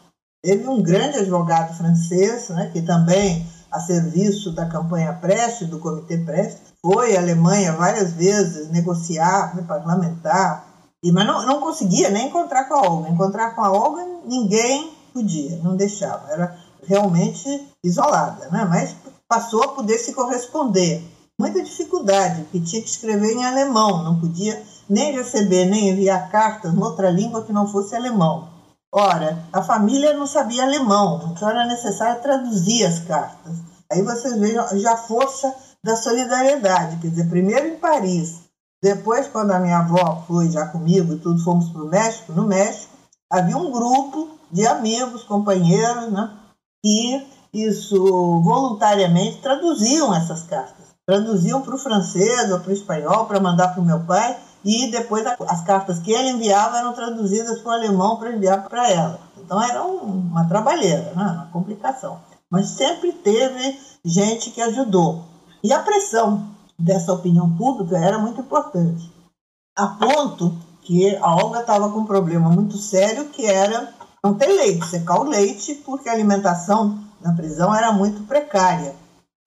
[0.43, 6.17] Teve um grande advogado francês, né, que também a serviço da campanha Preste, do Comitê
[6.17, 10.67] Preste, foi à Alemanha várias vezes negociar, né, parlamentar,
[11.01, 13.09] e, mas não, não conseguia nem encontrar com a Olga.
[13.09, 16.29] Encontrar com a Olga ninguém podia, não deixava.
[16.29, 18.65] Era realmente isolada, né?
[18.69, 18.95] mas
[19.27, 21.03] passou a poder se corresponder.
[21.39, 26.73] Muita dificuldade, porque tinha que escrever em alemão, não podia nem receber nem enviar cartas
[26.73, 28.52] noutra língua que não fosse alemão.
[28.95, 33.55] Ora, a família não sabia alemão, então era necessário traduzir as cartas.
[33.91, 35.51] Aí vocês vejam já a força
[35.83, 38.41] da solidariedade, quer dizer, primeiro em Paris,
[38.83, 42.45] depois quando a minha avó foi já comigo e tudo, fomos para o México, no
[42.45, 42.93] México,
[43.31, 46.29] havia um grupo de amigos, companheiros, né,
[46.83, 47.97] que isso
[48.43, 50.93] voluntariamente traduziam essas cartas.
[51.03, 54.89] Traduziam para o francês ou para o espanhol para mandar para o meu pai e
[54.91, 59.19] depois as cartas que ele enviava eram traduzidas para o alemão para enviar para ela.
[59.37, 61.23] Então era uma trabalheira, né?
[61.23, 62.19] uma complicação.
[62.49, 65.25] Mas sempre teve gente que ajudou.
[65.63, 66.47] E a pressão
[66.77, 69.11] dessa opinião pública era muito importante,
[69.75, 73.93] a ponto que a Olga estava com um problema muito sério que era
[74.23, 78.95] não ter leite, secar o leite, porque a alimentação na prisão era muito precária.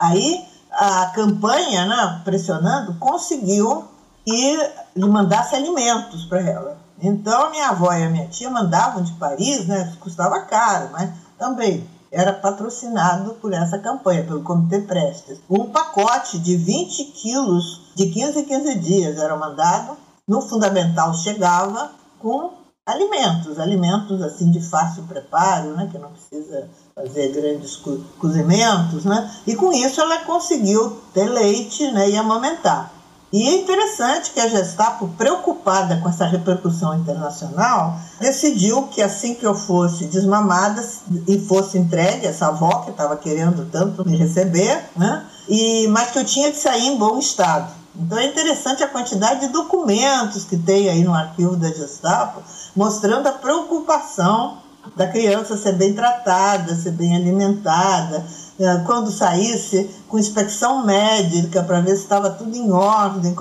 [0.00, 3.84] Aí a campanha, né, pressionando, conseguiu
[4.27, 4.57] e
[4.97, 6.79] lhe mandasse alimentos para ela.
[7.01, 9.93] Então minha avó e a minha tia mandavam de Paris, né?
[10.01, 15.39] Custava caro, mas também era patrocinado por essa campanha, pelo Comitê Prestes.
[15.51, 19.97] Um pacote de 20 quilos de 15 em 15 dias era mandado.
[20.27, 22.51] No fundamental chegava com
[22.87, 29.31] alimentos, alimentos assim de fácil preparo, né, que não precisa fazer grandes co cozimentos, né?
[29.47, 32.95] E com isso ela conseguiu ter leite, né, e amamentar.
[33.33, 39.45] E é interessante que a Gestapo, preocupada com essa repercussão internacional, decidiu que assim que
[39.45, 40.83] eu fosse desmamada
[41.27, 45.24] e fosse entregue, essa avó que estava querendo tanto me receber, né?
[45.49, 47.72] e, mas que eu tinha que sair em bom estado.
[47.99, 52.43] Então é interessante a quantidade de documentos que tem aí no arquivo da Gestapo,
[52.74, 54.59] mostrando a preocupação
[54.95, 58.24] da criança ser bem tratada, ser bem alimentada,
[58.86, 63.34] quando saísse, com inspeção médica para ver se estava tudo em ordem,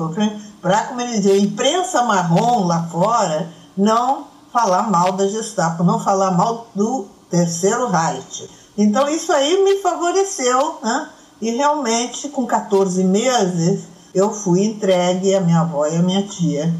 [0.61, 3.47] para, como ele dizia, a imprensa marrom lá fora
[3.77, 8.49] não falar mal da Gestapo, não falar mal do Terceiro Reich.
[8.77, 11.09] Então isso aí me favoreceu, né?
[11.41, 16.73] e realmente com 14 meses eu fui entregue à minha avó e à minha tia.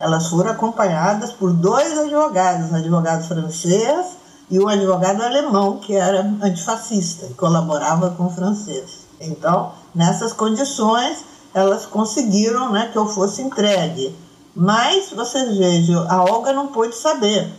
[0.00, 4.17] Elas foram acompanhadas por dois advogados, um advogado francês
[4.50, 9.06] e um advogado alemão que era antifascista e colaborava com o francês.
[9.20, 14.14] Então, nessas condições, elas conseguiram né, que eu fosse entregue.
[14.54, 17.52] Mas, vocês vejam, a Olga não pôde saber.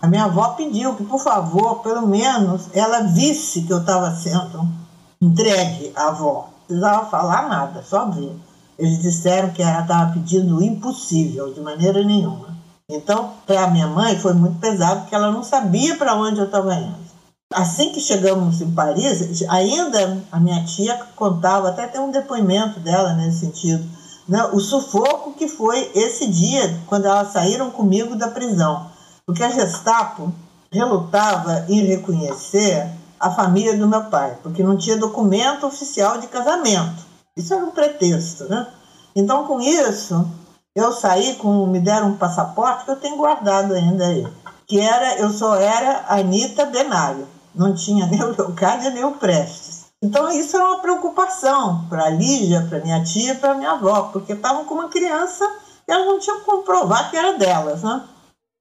[0.00, 4.66] A minha avó pediu que, por favor, pelo menos ela visse que eu estava sendo
[5.20, 6.48] entregue à avó.
[6.58, 8.34] Não precisava falar nada, só ver.
[8.78, 12.56] Eles disseram que ela estava pedindo o impossível, de maneira nenhuma.
[12.94, 16.44] Então, para a minha mãe foi muito pesado, porque ela não sabia para onde eu
[16.44, 16.94] estava indo.
[17.54, 23.14] Assim que chegamos em Paris, ainda a minha tia contava, até tem um depoimento dela
[23.14, 23.84] nesse sentido,
[24.28, 28.90] né, o sufoco que foi esse dia, quando elas saíram comigo da prisão.
[29.26, 30.32] Porque a Gestapo
[30.70, 37.04] relutava em reconhecer a família do meu pai, porque não tinha documento oficial de casamento.
[37.36, 38.66] Isso era um pretexto, né?
[39.14, 40.26] Então, com isso,
[40.74, 44.26] eu saí com, me deram um passaporte que eu tenho guardado ainda aí,
[44.66, 49.82] que era, eu só era Anitta Benário, não tinha nem o Leocádia nem o Prestes.
[50.02, 54.32] Então isso era uma preocupação para a Lígia, para minha tia, para minha avó, porque
[54.32, 55.44] estavam com uma criança
[55.86, 58.02] e elas não tinham como provar que era delas, né?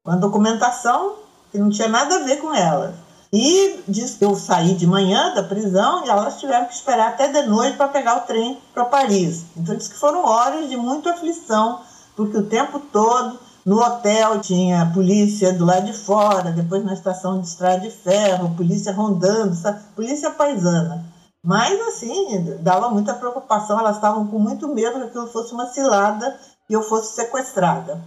[0.06, 1.16] Uma documentação
[1.52, 2.94] que não tinha nada a ver com elas.
[3.34, 7.30] E disse que eu saí de manhã da prisão e elas tiveram que esperar até
[7.30, 9.46] de noite para pegar o trem para Paris.
[9.56, 11.80] Então disse que foram horas de muita aflição
[12.16, 17.40] porque o tempo todo no hotel tinha polícia do lado de fora, depois na estação
[17.40, 19.56] de estrada de ferro, polícia rondando,
[19.96, 21.06] polícia paisana.
[21.44, 26.40] Mas, assim, dava muita preocupação, elas estavam com muito medo que aquilo fosse uma cilada
[26.70, 28.00] e eu fosse sequestrada.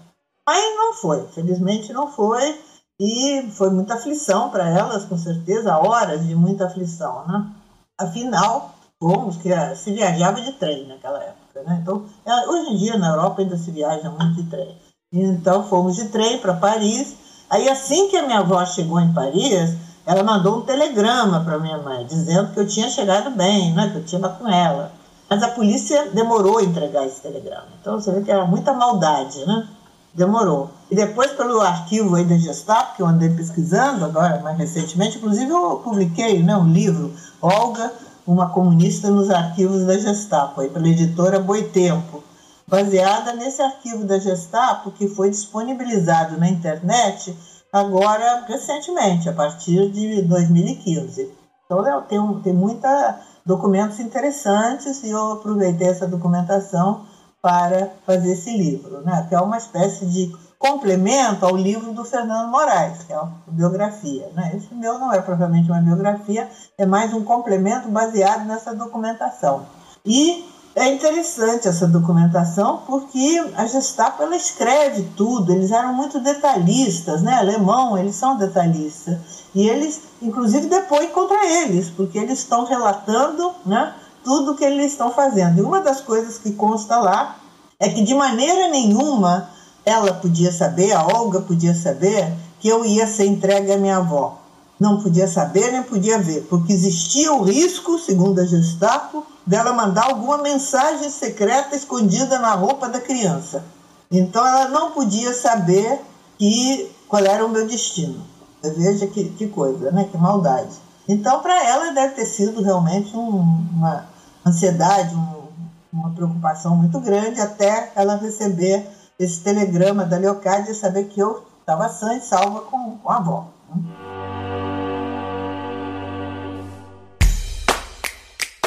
[0.46, 2.60] Mas não foi, felizmente não foi,
[3.00, 7.50] e foi muita aflição para elas, com certeza, horas de muita aflição, né?
[7.98, 11.43] Afinal, fomos que se viajava de trem naquela época.
[11.62, 11.78] Né?
[11.82, 14.76] Então, é, hoje em dia na Europa ainda se viaja muito de trem.
[15.12, 17.14] Então fomos de trem para Paris.
[17.48, 19.76] Aí assim que a minha avó chegou em Paris,
[20.06, 23.90] ela mandou um telegrama para minha mãe, dizendo que eu tinha chegado bem, né?
[23.90, 24.92] que eu tinha com ela.
[25.30, 27.68] Mas a polícia demorou a entregar esse telegrama.
[27.80, 29.68] Então você vê que era muita maldade, né?
[30.14, 30.70] demorou.
[30.90, 35.50] E depois, pelo arquivo aí da Gestapo, que eu andei pesquisando agora, mais recentemente, inclusive
[35.50, 37.92] eu publiquei né, um livro, Olga,
[38.26, 42.22] uma comunista nos arquivos da Gestapo, aí pela editora Boitempo,
[42.66, 47.36] baseada nesse arquivo da Gestapo que foi disponibilizado na internet
[47.72, 51.30] agora recentemente, a partir de 2015.
[51.64, 57.04] Então tem, tem muita documentos interessantes e eu aproveitei essa documentação
[57.42, 59.26] para fazer esse livro, né?
[59.28, 60.34] que é uma espécie de
[60.64, 64.30] complemento ao livro do Fernando Moraes, que é uma biografia.
[64.34, 64.54] Né?
[64.56, 66.48] Esse meu não é propriamente uma biografia,
[66.78, 69.66] é mais um complemento baseado nessa documentação.
[70.06, 70.42] E
[70.74, 77.34] é interessante essa documentação porque a Gestapo ela escreve tudo, eles eram muito detalhistas, né?
[77.34, 79.18] Alemão, eles são detalhistas.
[79.54, 83.92] E eles, inclusive, depõem contra eles, porque eles estão relatando né,
[84.24, 85.58] tudo que eles estão fazendo.
[85.58, 87.36] E uma das coisas que consta lá
[87.78, 89.52] é que de maneira nenhuma
[89.84, 94.38] ela podia saber, a Olga podia saber, que eu ia ser entregue à minha avó.
[94.80, 100.06] Não podia saber nem podia ver, porque existia o risco, segundo a Gestapo, dela mandar
[100.06, 103.64] alguma mensagem secreta escondida na roupa da criança.
[104.10, 106.00] Então ela não podia saber
[106.38, 108.22] que, qual era o meu destino.
[108.62, 110.08] Veja que, que coisa, né?
[110.10, 110.74] que maldade.
[111.06, 114.06] Então, para ela, deve ter sido realmente um, uma
[114.44, 115.44] ansiedade, um,
[115.92, 118.86] uma preocupação muito grande até ela receber
[119.18, 123.16] esse telegrama da Leocádia e saber que eu estava sã e salva com, com a
[123.16, 123.48] avó.
[123.74, 123.82] Né?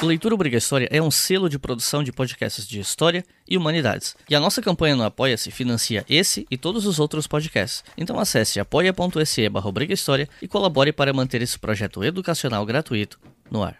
[0.03, 4.15] Leitura Obrigatória é um selo de produção de podcasts de história e humanidades.
[4.29, 7.83] E a nossa campanha no Apoia-se financia esse e todos os outros podcasts.
[7.97, 9.71] Então acesse apoia.se barra
[10.39, 13.19] e colabore para manter esse projeto educacional gratuito
[13.49, 13.77] no ar.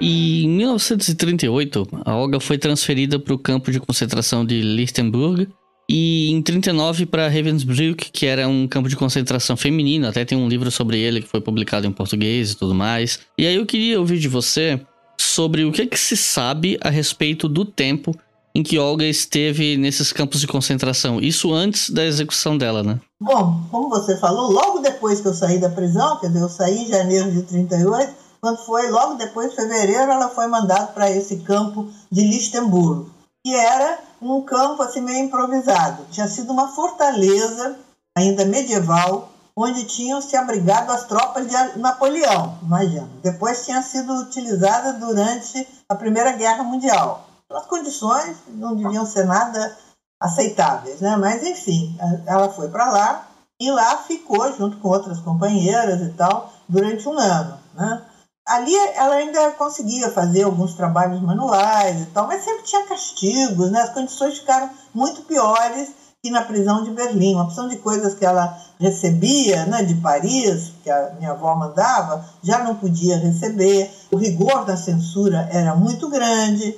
[0.00, 5.46] E em 1938, a Olga foi transferida para o campo de concentração de Lichtenburg
[5.88, 10.48] e em 39 para Ravensbrück, que era um campo de concentração feminino, até tem um
[10.48, 13.18] livro sobre ele que foi publicado em português e tudo mais.
[13.36, 14.80] E aí eu queria ouvir de você
[15.20, 18.14] sobre o que, é que se sabe a respeito do tempo
[18.54, 22.98] em que Olga esteve nesses campos de concentração, isso antes da execução dela, né?
[23.20, 26.84] Bom, como você falou, logo depois que eu saí da prisão, quer dizer, eu saí
[26.84, 31.40] em janeiro de 38, quando foi logo depois de fevereiro, ela foi mandada para esse
[31.40, 33.10] campo de Lichtenburg,
[33.44, 36.04] que era um campo assim meio improvisado.
[36.10, 37.78] Tinha sido uma fortaleza
[38.16, 43.08] ainda medieval, onde tinham se abrigado as tropas de Napoleão, imagina.
[43.22, 47.26] Depois tinha sido utilizada durante a Primeira Guerra Mundial.
[47.50, 49.76] As condições não deviam ser nada
[50.20, 51.16] aceitáveis, né?
[51.16, 53.26] Mas enfim, ela foi para lá
[53.58, 58.02] e lá ficou junto com outras companheiras e tal durante um ano, né?
[58.46, 63.80] Ali ela ainda conseguia fazer alguns trabalhos manuais e tal, mas sempre tinha castigos, né?
[63.80, 67.34] As condições ficaram muito piores que na prisão de Berlim.
[67.34, 72.24] Uma opção de coisas que ela recebia né, de Paris, que a minha avó mandava,
[72.42, 73.90] já não podia receber.
[74.10, 76.76] O rigor da censura era muito grande.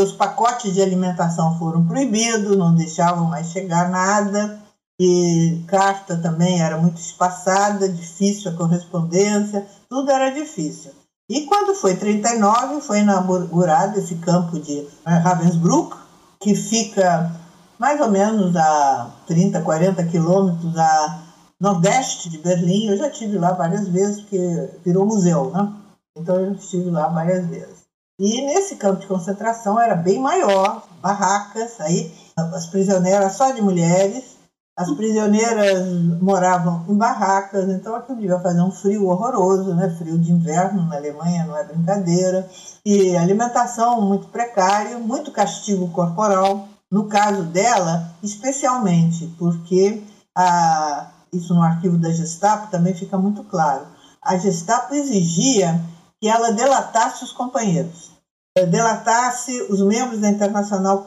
[0.00, 4.60] Os pacotes de alimentação foram proibidos, não deixavam mais chegar nada.
[5.00, 10.92] E carta também era muito espaçada, difícil a correspondência, tudo era difícil.
[11.32, 15.96] E quando foi 39, foi inaugurado esse campo de eh, Ravensbrück,
[16.38, 17.32] que fica
[17.78, 21.22] mais ou menos a 30, 40 quilômetros a
[21.58, 22.88] nordeste de Berlim.
[22.88, 25.72] Eu já estive lá várias vezes, porque virou museu, né?
[26.14, 27.80] Então eu estive lá várias vezes.
[28.20, 34.31] E nesse campo de concentração era bem maior, barracas, aí as prisioneiras só de mulheres,
[34.76, 35.86] as prisioneiras
[36.20, 39.90] moravam em barracas, então aquilo devia fazer um frio horroroso, né?
[39.98, 42.48] frio de inverno na Alemanha não é brincadeira,
[42.84, 46.68] e alimentação muito precária, muito castigo corporal.
[46.90, 50.02] No caso dela, especialmente, porque
[50.36, 53.86] a, isso no arquivo da Gestapo também fica muito claro.
[54.22, 55.80] A Gestapo exigia
[56.20, 58.11] que ela delatasse os companheiros.
[58.54, 61.06] Eh, delatasse os membros da Internacional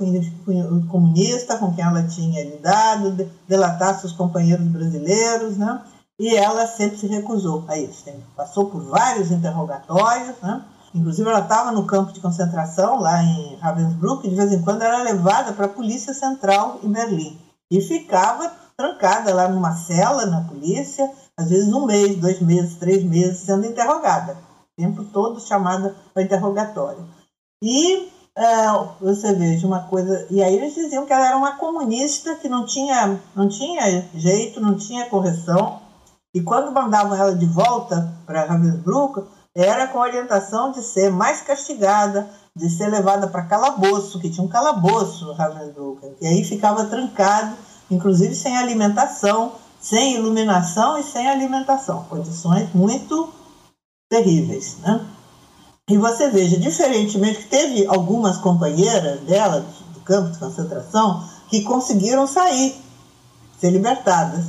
[0.89, 5.79] Comunista com quem ela tinha lidado, delatasse os companheiros brasileiros, né?
[6.17, 8.05] E ela sempre se recusou a isso.
[8.35, 10.65] Passou por vários interrogatórios, né?
[10.95, 14.81] Inclusive, ela estava no campo de concentração lá em Ravensbrück e de vez em quando
[14.81, 17.37] era levada para a Polícia Central em Berlim.
[17.69, 23.03] E ficava trancada lá numa cela na polícia, às vezes um mês, dois meses, três
[23.03, 24.33] meses, sendo interrogada.
[24.33, 27.05] O tempo todo chamada para interrogatório.
[27.61, 28.67] E é,
[28.99, 30.27] você veja uma coisa.
[30.29, 34.59] E aí eles diziam que ela era uma comunista que não tinha, não tinha jeito,
[34.59, 35.81] não tinha correção.
[36.33, 39.23] E quando mandavam ela de volta para Ravensbrück,
[39.55, 44.49] era com orientação de ser mais castigada, de ser levada para calabouço, que tinha um
[44.49, 47.55] calabouço no Ravensbrück, e aí ficava trancado,
[47.89, 53.29] inclusive sem alimentação, sem iluminação e sem alimentação, condições muito
[54.09, 55.05] terríveis, né?
[55.87, 59.63] E você veja, diferentemente que teve algumas companheiras dela
[59.93, 62.75] do campo de concentração que conseguiram sair,
[63.61, 64.45] ser libertadas.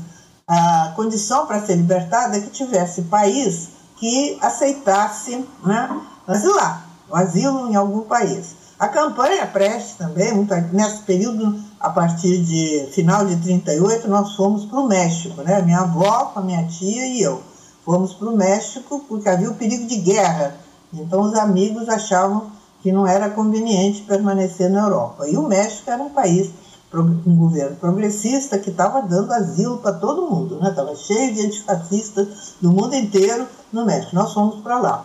[0.49, 7.71] A condição para ser libertada é que tivesse país que aceitasse né, asilar, o asilo
[7.71, 8.55] em algum país.
[8.79, 14.65] A campanha Prestes também, muito, nesse período, a partir de final de 38, nós fomos
[14.65, 15.61] para o México, né?
[15.61, 17.43] Minha avó, com a minha tia e eu.
[17.85, 20.65] Fomos para o México porque havia o perigo de guerra
[21.01, 22.51] então os amigos achavam
[22.83, 25.29] que não era conveniente permanecer na Europa.
[25.29, 26.51] E o México era um país,
[26.95, 30.97] um governo progressista que estava dando asilo para todo mundo, estava né?
[30.97, 34.15] cheio de antifascistas do mundo inteiro no México.
[34.15, 35.05] Nós fomos para lá.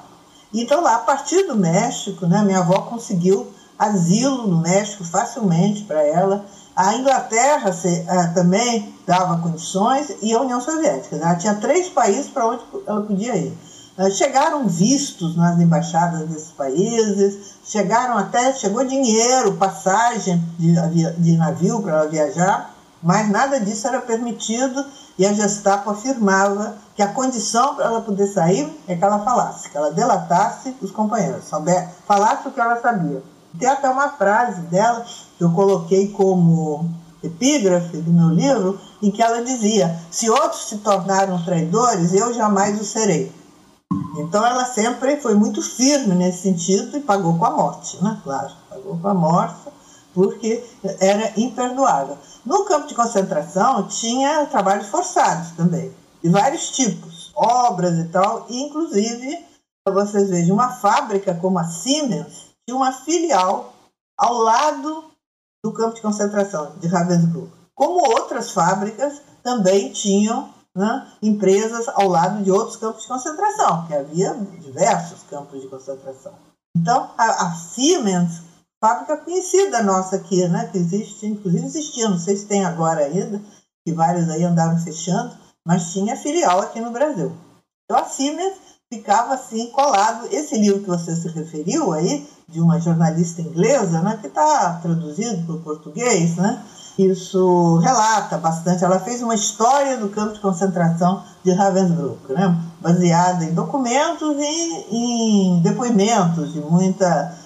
[0.53, 3.47] Então lá, a partir do México, né, minha avó conseguiu
[3.79, 6.45] asilo no México facilmente para ela.
[6.75, 11.15] A Inglaterra se, uh, também dava condições e a União Soviética.
[11.15, 13.57] Ela tinha três países para onde ela podia ir.
[14.01, 20.73] Ah, chegaram vistos nas embaixadas desses países, chegaram até, chegou dinheiro, passagem de,
[21.19, 22.73] de navio para ela viajar,
[23.03, 24.83] mas nada disso era permitido
[25.19, 29.69] e a Gestapo afirmava que a condição para ela poder sair é que ela falasse,
[29.69, 31.43] que ela delatasse os companheiros,
[32.07, 33.21] falasse o que ela sabia.
[33.59, 35.05] Tem até uma frase dela
[35.37, 36.89] que eu coloquei como
[37.23, 42.81] epígrafe do meu livro, em que ela dizia: Se outros se tornaram traidores, eu jamais
[42.81, 43.40] o serei.
[44.17, 48.19] Então ela sempre foi muito firme nesse sentido e pagou com a morte, né?
[48.23, 49.71] Claro, pagou com a morte
[50.13, 50.63] porque
[50.99, 52.17] era imperdoável.
[52.45, 58.61] No campo de concentração tinha trabalhos forçados também, de vários tipos, obras e tal, e
[58.63, 59.45] inclusive,
[59.87, 63.73] vocês vejam, uma fábrica como a Siemens tinha uma filial
[64.17, 65.05] ao lado
[65.63, 72.43] do campo de concentração de Ravensbrück, como outras fábricas também tinham né, empresas ao lado
[72.43, 76.33] de outros campos de concentração, que havia diversos campos de concentração.
[76.75, 78.41] Então, a, a Siemens,
[78.79, 83.41] fábrica conhecida nossa aqui, né, que existe, inclusive existia, não sei se tem agora ainda,
[83.85, 87.35] que vários aí andaram fechando, mas tinha filial aqui no Brasil.
[87.83, 88.55] Então, a Siemens
[88.91, 90.27] ficava assim colado.
[90.31, 95.45] Esse livro que você se referiu aí, de uma jornalista inglesa, né, que está traduzido
[95.45, 96.63] para o português, né,
[97.09, 98.83] isso relata bastante.
[98.83, 102.57] Ela fez uma história do campo de concentração de Ravensbrück, né?
[102.79, 107.37] baseada em documentos e em depoimentos de muita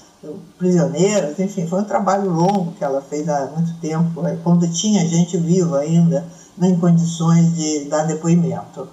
[0.58, 4.40] prisioneiras, enfim, foi um trabalho longo que ela fez há muito tempo, né?
[4.44, 6.26] quando tinha gente viva ainda
[6.58, 8.88] né, em condições de dar depoimento.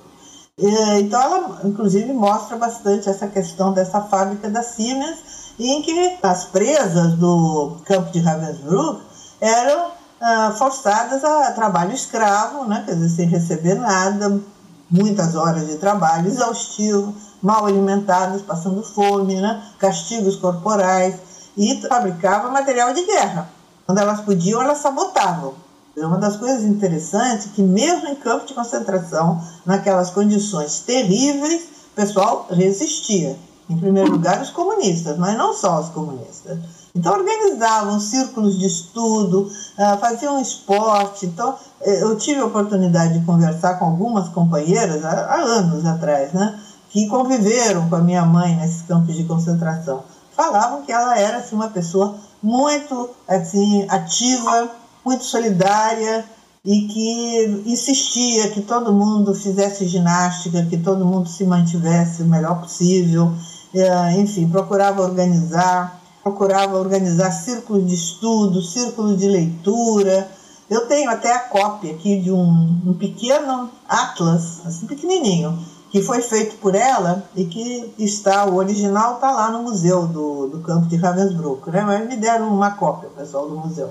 [0.99, 5.17] Então ela, inclusive, mostra bastante essa questão dessa fábrica da Siemens,
[5.59, 9.01] em que as presas do campo de Ravensbrück
[9.41, 12.85] eram ah, forçadas a trabalho escravo, né?
[12.87, 14.41] quer dizer, sem receber nada,
[14.89, 17.13] muitas horas de trabalho exaustivo,
[17.43, 19.63] mal alimentadas, passando fome, né?
[19.79, 21.17] castigos corporais,
[21.57, 23.51] e fabricava material de guerra.
[23.85, 25.55] Quando elas podiam, elas sabotavam.
[25.97, 31.63] Uma das coisas interessantes é que, mesmo em campos de concentração, naquelas condições terríveis,
[31.93, 33.37] o pessoal resistia.
[33.69, 36.59] Em primeiro lugar, os comunistas, mas não só os comunistas.
[36.95, 41.25] Então, organizavam círculos de estudo, ah, faziam esporte.
[41.25, 46.59] Então, eh, eu tive a oportunidade de conversar com algumas companheiras há anos atrás, né,
[46.91, 50.05] que conviveram com a minha mãe nesses campos de concentração.
[50.37, 54.71] Falavam que ela era assim, uma pessoa muito assim, ativa,
[55.05, 56.25] muito solidária
[56.65, 62.61] e que insistia que todo mundo fizesse ginástica, que todo mundo se mantivesse o melhor
[62.61, 63.33] possível,
[63.75, 70.29] eh, enfim, procurava organizar procurava organizar círculos de estudo, círculos de leitura.
[70.71, 75.59] Eu tenho até a cópia aqui de um, um pequeno atlas, assim pequenininho,
[75.91, 80.47] que foi feito por ela e que está, o original está lá no museu do,
[80.47, 81.83] do campo de Ravensbrück, né?
[81.83, 83.91] mas me deram uma cópia, pessoal do museu.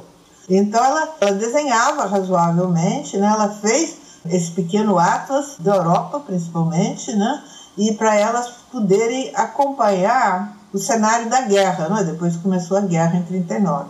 [0.49, 3.27] Então ela, ela desenhava razoavelmente, né?
[3.27, 7.43] ela fez esse pequeno atlas da Europa, principalmente, né?
[7.77, 12.03] e para elas poderem acompanhar o cenário da guerra, né?
[12.03, 13.89] depois começou a guerra em 39.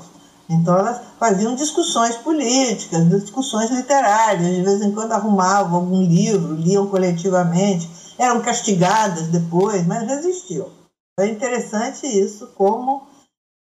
[0.49, 6.87] Então elas faziam discussões políticas, discussões literárias, de vez em quando arrumavam algum livro, liam
[6.87, 10.69] coletivamente, eram castigadas depois, mas resistiam.
[11.17, 13.07] É interessante isso, como,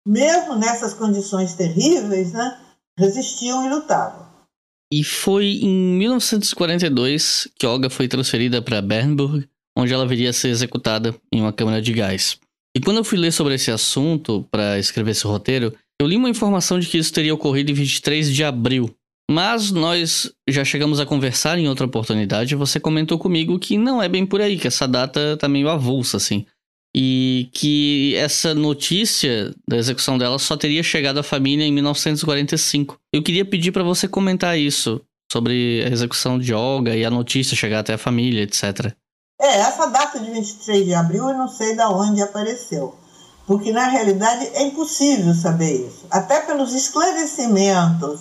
[0.07, 2.59] mesmo nessas condições terríveis, né,
[2.99, 4.27] resistiam e lutavam.
[4.91, 9.47] E foi em 1942 que Olga foi transferida para Bernburg,
[9.77, 12.39] onde ela viria a ser executada em uma câmara de gás.
[12.77, 16.31] E quando eu fui ler sobre esse assunto para escrever esse roteiro, eu li uma
[16.31, 18.95] informação de que isso teria ocorrido em 23 de abril.
[19.31, 24.03] Mas nós já chegamos a conversar em outra oportunidade e você comentou comigo que não
[24.03, 26.47] é bem por aí, que essa data tá meio avulsa, assim.
[26.97, 32.99] E que essa notícia da execução dela só teria chegado à família em 1945.
[33.13, 35.01] Eu queria pedir para você comentar isso,
[35.31, 38.95] sobre a execução de Olga e a notícia chegar até a família, etc.
[39.41, 42.97] É, essa data de 23 de abril eu não sei de onde apareceu,
[43.47, 48.21] porque na realidade é impossível saber isso, até pelos esclarecimentos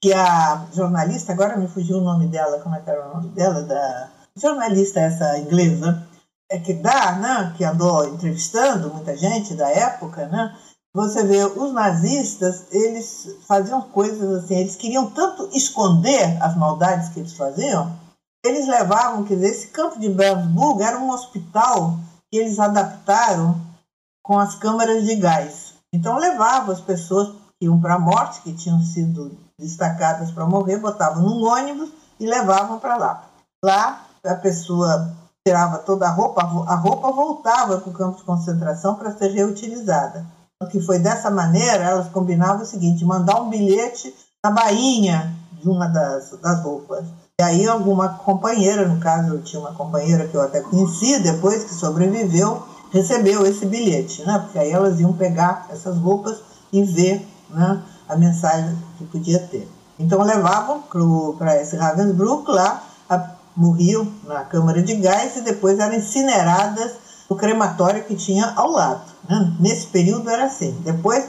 [0.00, 3.28] que a jornalista, agora me fugiu o nome dela, como é que era o nome
[3.28, 6.06] dela, da jornalista essa inglesa,
[6.50, 10.52] é que dá, né, que andou entrevistando muita gente da época, né,
[10.92, 17.20] você vê, os nazistas, eles faziam coisas assim, eles queriam tanto esconder as maldades que
[17.20, 17.92] eles faziam,
[18.46, 21.98] eles levavam, quer dizer, esse campo de Bernsburg era um hospital
[22.30, 23.60] que eles adaptaram
[24.22, 25.74] com as câmaras de gás.
[25.92, 27.28] Então levavam as pessoas
[27.58, 31.90] que iam para a morte, que tinham sido destacadas para morrer, botavam num ônibus
[32.20, 33.24] e levavam para lá.
[33.64, 35.14] Lá a pessoa
[35.46, 40.26] tirava toda a roupa, a roupa voltava para o campo de concentração para ser reutilizada.
[40.70, 44.14] Que foi dessa maneira, elas combinavam o seguinte: mandar um bilhete
[44.44, 47.06] na bainha de uma das, das roupas.
[47.38, 51.64] E aí alguma companheira, no caso eu tinha uma companheira que eu até conheci, depois
[51.64, 54.38] que sobreviveu, recebeu esse bilhete, né?
[54.38, 56.38] Porque aí elas iam pegar essas roupas
[56.72, 59.68] e ver né, a mensagem que podia ter.
[59.98, 60.82] Então levavam
[61.36, 66.92] para esse Ravensbrück lá, a, morriam na câmara de gás e depois eram incineradas
[67.28, 69.12] no crematório que tinha ao lado.
[69.28, 69.56] Né?
[69.60, 70.74] Nesse período era assim.
[70.82, 71.22] Depois,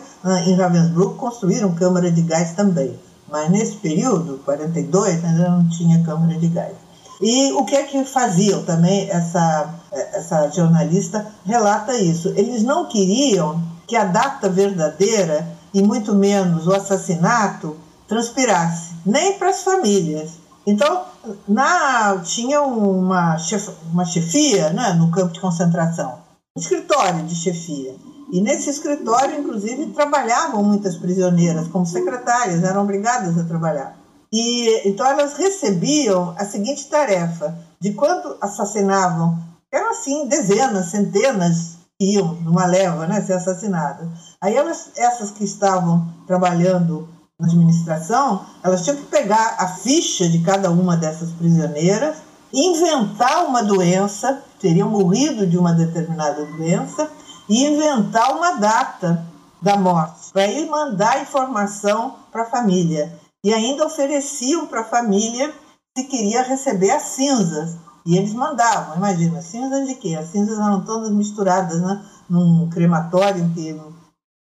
[0.46, 2.98] em Ravensbrück, construíram câmara de gás também.
[3.30, 6.74] Mas nesse período, 42, ainda não tinha câmara de gás.
[7.22, 12.30] E o que é que faziam também, essa, essa jornalista relata isso.
[12.36, 17.76] Eles não queriam que a data verdadeira, e muito menos o assassinato,
[18.08, 20.32] transpirasse, nem para as famílias.
[20.66, 21.06] Então,
[21.48, 26.20] na, tinha uma, chef, uma chefia né, no campo de concentração,
[26.56, 27.96] um escritório de chefia.
[28.32, 33.98] E nesse escritório, inclusive, trabalhavam muitas prisioneiras como secretárias, eram obrigadas a trabalhar.
[34.32, 39.38] E então elas recebiam a seguinte tarefa: de quanto assassinavam,
[39.72, 44.08] eram assim dezenas, centenas que iam numa leva, né, ser assassinadas.
[44.42, 47.08] Aí elas, essas que estavam trabalhando
[47.40, 52.18] na administração, elas tinham que pegar a ficha de cada uma dessas prisioneiras,
[52.54, 57.10] inventar uma doença, teriam morrido de uma determinada doença
[57.50, 59.26] e inventar uma data
[59.62, 63.18] da morte, para ir mandar informação para a família.
[63.44, 65.54] E ainda ofereciam para a família
[65.98, 67.76] se queria receber as cinzas.
[68.06, 70.16] E eles mandavam, imagina, cinzas de quê?
[70.16, 73.80] As cinzas eram todas misturadas né, num crematório que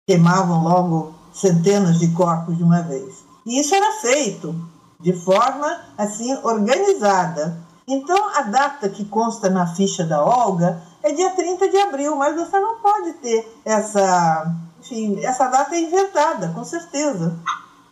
[0.08, 3.16] queimavam logo centenas de corpos de uma vez.
[3.44, 4.54] E isso era feito
[5.00, 7.58] de forma assim organizada.
[7.86, 12.36] Então a data que consta na ficha da Olga é dia 30 de abril, mas
[12.36, 14.54] você não pode ter essa.
[14.80, 17.36] Enfim, essa data é inventada, com certeza.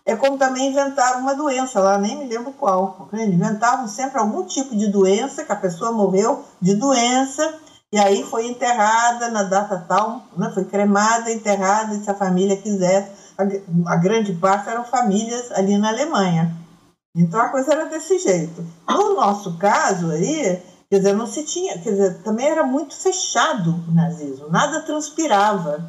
[0.05, 3.09] É como também inventaram uma doença lá, nem me lembro qual.
[3.13, 7.55] Inventavam sempre algum tipo de doença, que a pessoa morreu de doença,
[7.93, 10.51] e aí foi enterrada na data tal, né?
[10.53, 13.11] foi cremada, enterrada, se a família quisesse.
[13.37, 16.57] A, a grande parte eram famílias ali na Alemanha.
[17.15, 18.65] Então a coisa era desse jeito.
[18.89, 23.79] No nosso caso aí, Quer dizer, não se tinha, quer dizer, também era muito fechado
[23.87, 25.85] o nazismo, nada transpirava.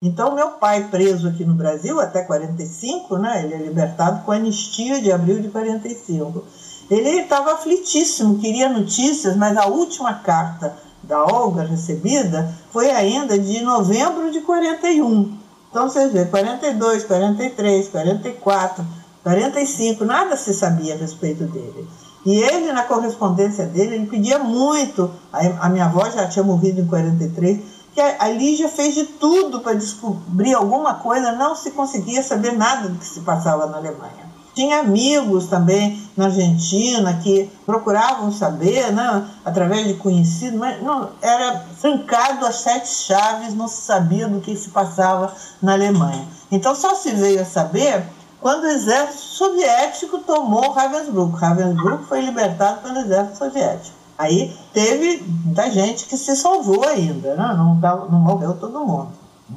[0.00, 5.00] Então, meu pai, preso aqui no Brasil até 45, né, ele é libertado com anistia
[5.02, 6.44] de abril de 45.
[6.88, 13.60] Ele estava aflitíssimo, queria notícias, mas a última carta da Olga recebida foi ainda de
[13.60, 15.36] novembro de 41.
[15.68, 18.86] Então, vocês vê, 42, 43, 44,
[19.24, 21.88] 45, nada se sabia a respeito dele.
[22.24, 25.10] E ele, na correspondência dele, ele pedia muito.
[25.32, 27.60] A, minha avó já tinha morrido em 43,
[27.94, 32.88] que a, Lígia fez de tudo para descobrir alguma coisa, não se conseguia saber nada
[32.88, 34.24] do que se passava na Alemanha.
[34.54, 41.64] Tinha amigos também na Argentina que procuravam saber, né, através de conhecidos, mas não, era
[41.80, 46.24] trancado as sete chaves, não se sabia do que se passava na Alemanha.
[46.52, 48.04] Então só se veio a saber
[48.44, 51.34] quando o exército soviético tomou Ravensbrück.
[51.34, 53.96] Ravensbrück foi libertado pelo exército soviético.
[54.18, 57.54] Aí teve muita gente que se salvou ainda, né?
[57.56, 57.74] não,
[58.10, 59.08] não morreu todo mundo.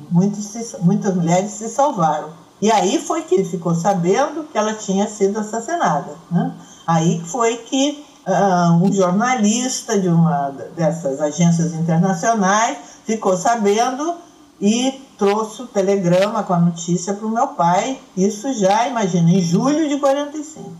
[0.10, 2.30] Muitos se, muitas mulheres se salvaram.
[2.62, 6.16] E aí foi que ficou sabendo que ela tinha sido assassinada.
[6.32, 6.54] Né?
[6.88, 14.16] Aí foi que uh, um jornalista de uma dessas agências internacionais ficou sabendo
[14.62, 18.00] e trouxe o telegrama com a notícia para o meu pai.
[18.16, 20.72] Isso já, imagina, em julho de 45.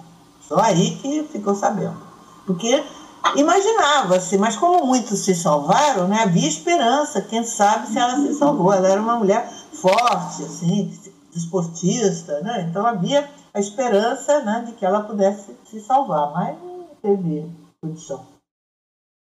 [0.48, 1.98] Só aí que ficou sabendo.
[2.46, 2.84] Porque
[3.36, 7.22] imaginava-se, mas como muitos se salvaram, né, havia esperança.
[7.22, 8.72] Quem sabe se ela se salvou.
[8.72, 10.92] Ela era uma mulher forte, assim,
[11.34, 12.68] desportista, né?
[12.70, 17.52] Então havia a esperança né, de que ela pudesse se salvar, mas não teve
[17.82, 18.37] condição.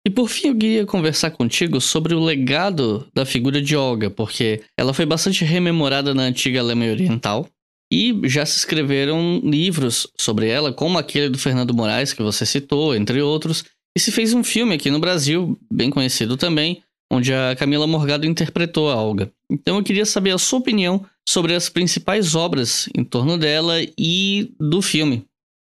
[0.07, 4.63] E por fim, eu queria conversar contigo sobre o legado da figura de Olga, porque
[4.77, 7.45] ela foi bastante rememorada na antiga Alemanha Oriental
[7.91, 12.95] e já se escreveram livros sobre ela, como aquele do Fernando Moraes, que você citou,
[12.95, 13.65] entre outros.
[13.97, 16.81] E se fez um filme aqui no Brasil, bem conhecido também,
[17.11, 19.29] onde a Camila Morgado interpretou a Olga.
[19.51, 24.55] Então eu queria saber a sua opinião sobre as principais obras em torno dela e
[24.57, 25.25] do filme.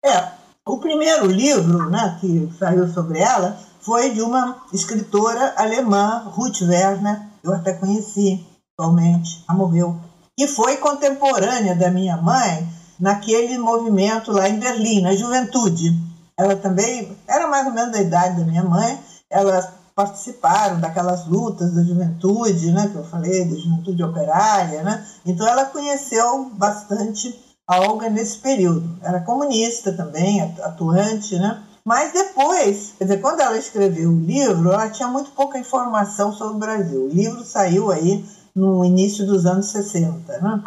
[0.03, 0.27] É,
[0.67, 7.21] o primeiro livro né, que saiu sobre ela foi de uma escritora alemã, Ruth Werner,
[7.43, 8.43] eu até conheci
[8.73, 9.95] atualmente, ela morreu,
[10.35, 12.67] que foi contemporânea da minha mãe
[12.99, 15.93] naquele movimento lá em Berlim, na juventude.
[16.37, 18.99] Ela também era mais ou menos da idade da minha mãe,
[19.29, 25.05] elas participaram daquelas lutas da juventude, né, que eu falei, da juventude operária, né?
[25.25, 28.97] Então ela conheceu bastante a Olga nesse período.
[29.01, 31.63] Era comunista também, atuante, né?
[31.87, 36.55] Mas depois, quer dizer, quando ela escreveu o livro, ela tinha muito pouca informação sobre
[36.55, 37.05] o Brasil.
[37.05, 38.25] O livro saiu aí
[38.55, 40.63] no início dos anos 60, né?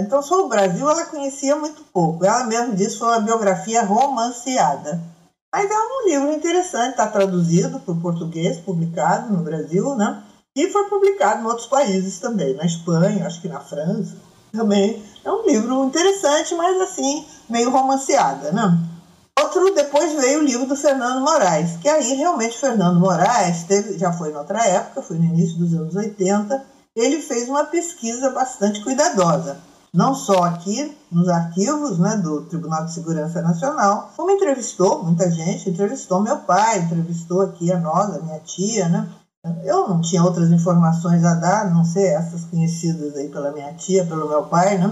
[0.00, 2.24] Então, sobre o Brasil, ela conhecia muito pouco.
[2.24, 5.00] Ela mesma disse que foi uma biografia romanceada.
[5.52, 10.22] Mas é um livro interessante, está traduzido para o português, publicado no Brasil, né?
[10.56, 14.16] E foi publicado em outros países também, na Espanha, acho que na França.
[14.52, 18.91] Também é um livro interessante, mas assim, meio romanceada, né?
[19.54, 24.10] Outro, depois veio o livro do Fernando Moraes, que aí realmente Fernando Moraes teve, já
[24.10, 26.64] foi em outra época, foi no início dos anos 80,
[26.96, 29.58] ele fez uma pesquisa bastante cuidadosa,
[29.92, 35.68] não só aqui nos arquivos né, do Tribunal de Segurança Nacional, como entrevistou muita gente,
[35.68, 39.06] entrevistou meu pai, entrevistou aqui a nós, a minha tia, né?
[39.64, 44.06] Eu não tinha outras informações a dar, não sei essas conhecidas aí pela minha tia,
[44.06, 44.90] pelo meu pai, né?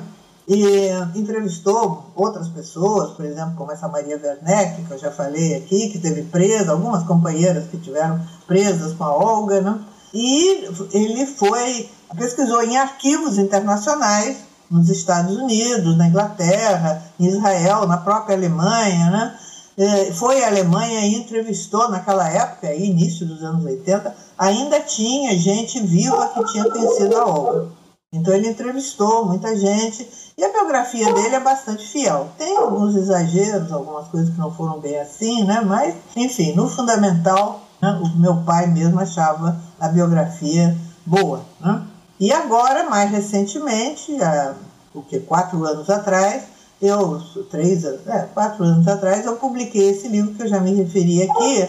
[0.53, 5.91] E entrevistou outras pessoas, por exemplo, como essa Maria Werneck, que eu já falei aqui,
[5.91, 9.79] que teve presa, algumas companheiras que tiveram presas com a Olga, né?
[10.13, 17.99] E ele foi, pesquisou em arquivos internacionais, nos Estados Unidos, na Inglaterra, em Israel, na
[17.99, 19.39] própria Alemanha, né?
[19.79, 25.79] É, foi à Alemanha e entrevistou naquela época, início dos anos 80, ainda tinha gente
[25.79, 27.81] viva que tinha conhecido a Olga.
[28.13, 30.09] Então ele entrevistou muita gente
[30.41, 32.31] e a biografia dele é bastante fiel.
[32.39, 35.61] Tem alguns exageros, algumas coisas que não foram bem assim, né?
[35.61, 41.43] Mas, enfim, no fundamental, né, o meu pai mesmo achava a biografia boa.
[41.61, 41.83] Né?
[42.19, 44.55] E agora, mais recentemente, há,
[44.95, 46.45] o que, quatro anos atrás,
[46.81, 50.73] eu, três anos, é, quatro anos atrás, eu publiquei esse livro que eu já me
[50.73, 51.67] referi aqui,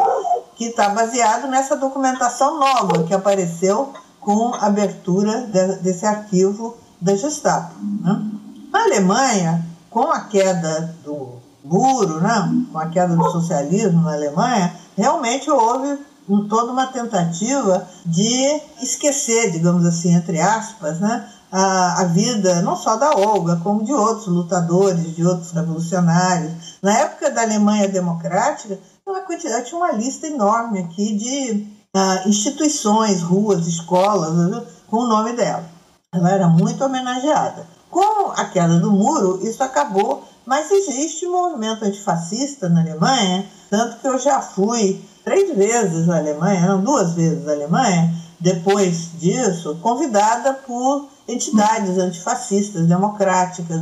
[0.56, 3.92] que está baseado nessa documentação nova que apareceu
[4.22, 7.76] com a abertura de, desse arquivo da Gestapo.
[8.02, 8.32] Né?
[8.72, 14.74] Na Alemanha, com a queda do muro, né, com a queda do socialismo na Alemanha,
[14.98, 22.06] realmente houve um, toda uma tentativa de esquecer, digamos assim, entre aspas, né, a, a,
[22.06, 26.78] vida não só da Olga, como de outros lutadores, de outros revolucionários.
[26.82, 33.22] Na época da Alemanha Democrática, uma quantidade, tinha uma lista enorme aqui de uh, instituições,
[33.22, 35.66] ruas, escolas, com o nome dela.
[36.14, 37.68] Ela era muito homenageada.
[37.92, 43.98] Com a queda do muro, isso acabou, mas existe um movimento antifascista na Alemanha, tanto
[43.98, 49.78] que eu já fui três vezes na Alemanha, não, duas vezes na Alemanha, depois disso,
[49.82, 53.82] convidada por entidades antifascistas, democráticas,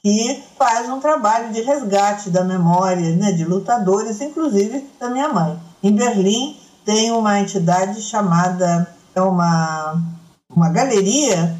[0.00, 5.58] que faz um trabalho de resgate da memória né, de lutadores, inclusive da minha mãe.
[5.82, 10.00] Em Berlim tem uma entidade chamada, é uma,
[10.48, 11.58] uma galeria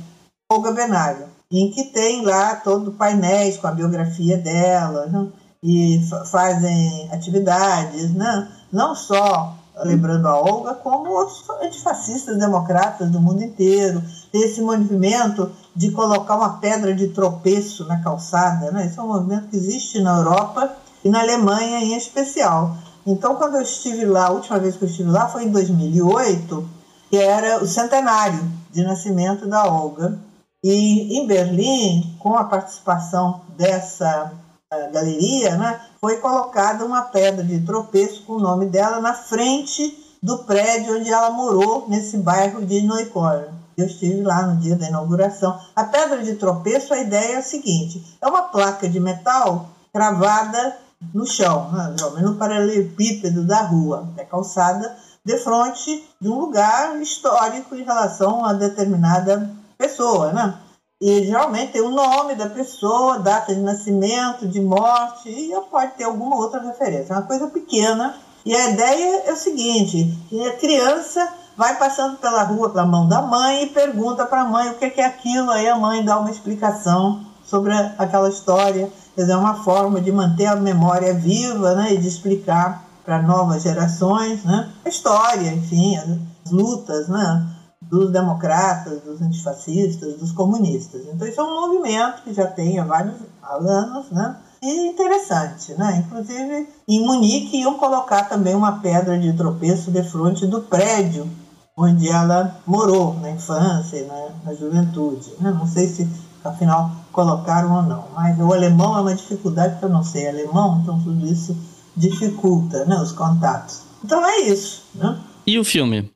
[0.49, 5.29] Olga Benário em que tem lá todo painéis com a biografia dela, né?
[5.63, 6.01] e
[6.31, 8.49] fazem atividades, né?
[8.73, 14.03] não só lembrando a Olga, como outros antifascistas democratas do mundo inteiro.
[14.31, 18.71] Tem esse movimento de colocar uma pedra de tropeço na calçada.
[18.71, 18.87] Né?
[18.87, 20.71] Esse é um movimento que existe na Europa
[21.05, 22.77] e na Alemanha em especial.
[23.07, 26.69] Então, quando eu estive lá, a última vez que eu estive lá foi em 2008,
[27.09, 28.41] que era o centenário
[28.71, 30.19] de nascimento da Olga.
[30.63, 34.31] E em Berlim, com a participação dessa
[34.73, 39.99] uh, galeria, né, foi colocada uma pedra de tropeço com o nome dela na frente
[40.23, 43.47] do prédio onde ela morou, nesse bairro de Neukölln.
[43.75, 45.59] Eu estive lá no dia da inauguração.
[45.75, 50.77] A pedra de tropeço, a ideia é a seguinte: é uma placa de metal cravada
[51.15, 57.75] no chão, né, no paralelepípedo da rua, da calçada, de frente de um lugar histórico
[57.75, 59.51] em relação a determinada
[59.81, 60.55] pessoa, né?
[61.01, 66.05] E geralmente tem o nome da pessoa, data de nascimento, de morte, e pode ter
[66.05, 67.15] alguma outra referência.
[67.15, 68.15] É uma coisa pequena.
[68.45, 70.15] E a ideia é o seguinte:
[70.47, 71.27] a criança
[71.57, 75.01] vai passando pela rua pela mão da mãe e pergunta para a mãe o que
[75.01, 78.91] é aquilo, aí a mãe dá uma explicação sobre aquela história.
[79.15, 83.21] Quer dizer, é uma forma de manter a memória viva né, e de explicar para
[83.21, 87.60] novas gerações né, a história, enfim, as lutas, né?
[87.91, 91.03] Dos democratas, dos antifascistas, dos comunistas.
[91.13, 94.37] Então isso é um movimento que já tem há vários anos, né?
[94.63, 96.05] E interessante, né?
[96.07, 101.29] Inclusive em Munique iam colocar também uma pedra de tropeço de frente do prédio
[101.77, 105.31] onde ela morou na infância e na, na juventude.
[105.41, 105.51] Né?
[105.51, 106.07] Não sei se
[106.45, 110.81] afinal colocaram ou não, mas o alemão é uma dificuldade porque eu não sei alemão,
[110.83, 111.57] então tudo isso
[111.97, 112.97] dificulta, né?
[112.97, 113.83] Os contatos.
[114.05, 115.19] Então é isso, né?
[115.47, 116.11] E o filme?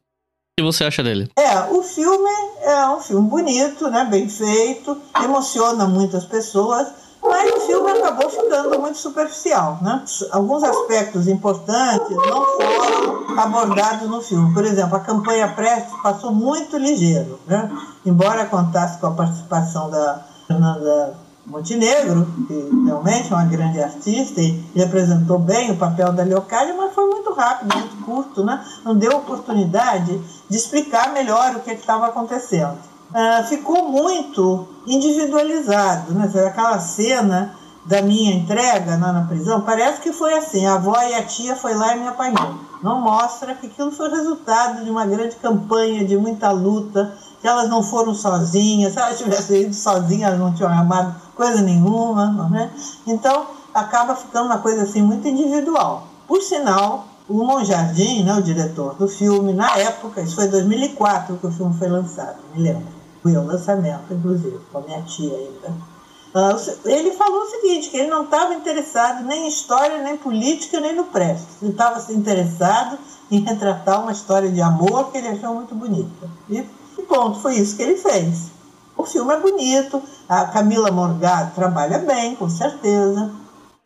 [0.57, 1.29] Que você acha dele?
[1.37, 2.31] É, o filme
[2.63, 6.87] é um filme bonito, né, bem feito, emociona muitas pessoas,
[7.21, 9.79] mas o filme acabou ficando muito superficial.
[9.83, 10.05] Né?
[10.31, 14.55] Alguns aspectos importantes não foram abordados no filme.
[14.55, 17.41] Por exemplo, a campanha Prestes passou muito ligeiro.
[17.47, 17.71] Né?
[18.07, 21.17] Embora contasse com a participação da Fernanda
[21.47, 26.95] Montenegro, que realmente é uma grande artista e representou bem o papel da Leocádia, mas
[26.95, 28.65] foi muito rápido, muito curto, né?
[28.85, 32.79] não deu oportunidade de explicar melhor o que é estava acontecendo.
[33.11, 36.31] Uh, ficou muito individualizado, né?
[36.47, 37.55] aquela cena
[37.85, 41.55] da minha entrega lá na prisão, parece que foi assim, a avó e a tia
[41.55, 42.59] foi lá e me apanhou.
[42.83, 47.69] Não mostra que aquilo foi resultado de uma grande campanha, de muita luta, que elas
[47.69, 52.71] não foram sozinhas, se elas tivessem ido sozinhas, elas não tinham armado coisa nenhuma, né?
[53.07, 56.07] Então, acaba ficando uma coisa assim muito individual.
[56.27, 61.37] Por sinal, o Monjardim, né, o diretor do filme, na época, isso foi em 2004
[61.37, 62.87] que o filme foi lançado, me lembro.
[63.23, 65.95] Foi o lançamento, inclusive, com a minha tia ainda.
[66.35, 70.81] Uh, ele falou o seguinte, que ele não estava interessado nem em história, nem política,
[70.81, 71.63] nem no Prestes.
[71.63, 72.99] Ele estava interessado
[73.31, 76.29] em retratar uma história de amor que ele achou muito bonita.
[76.51, 76.63] E
[77.09, 78.51] ponto, foi isso que ele fez.
[78.97, 83.31] O filme é bonito, a Camila Morgado trabalha bem, com certeza.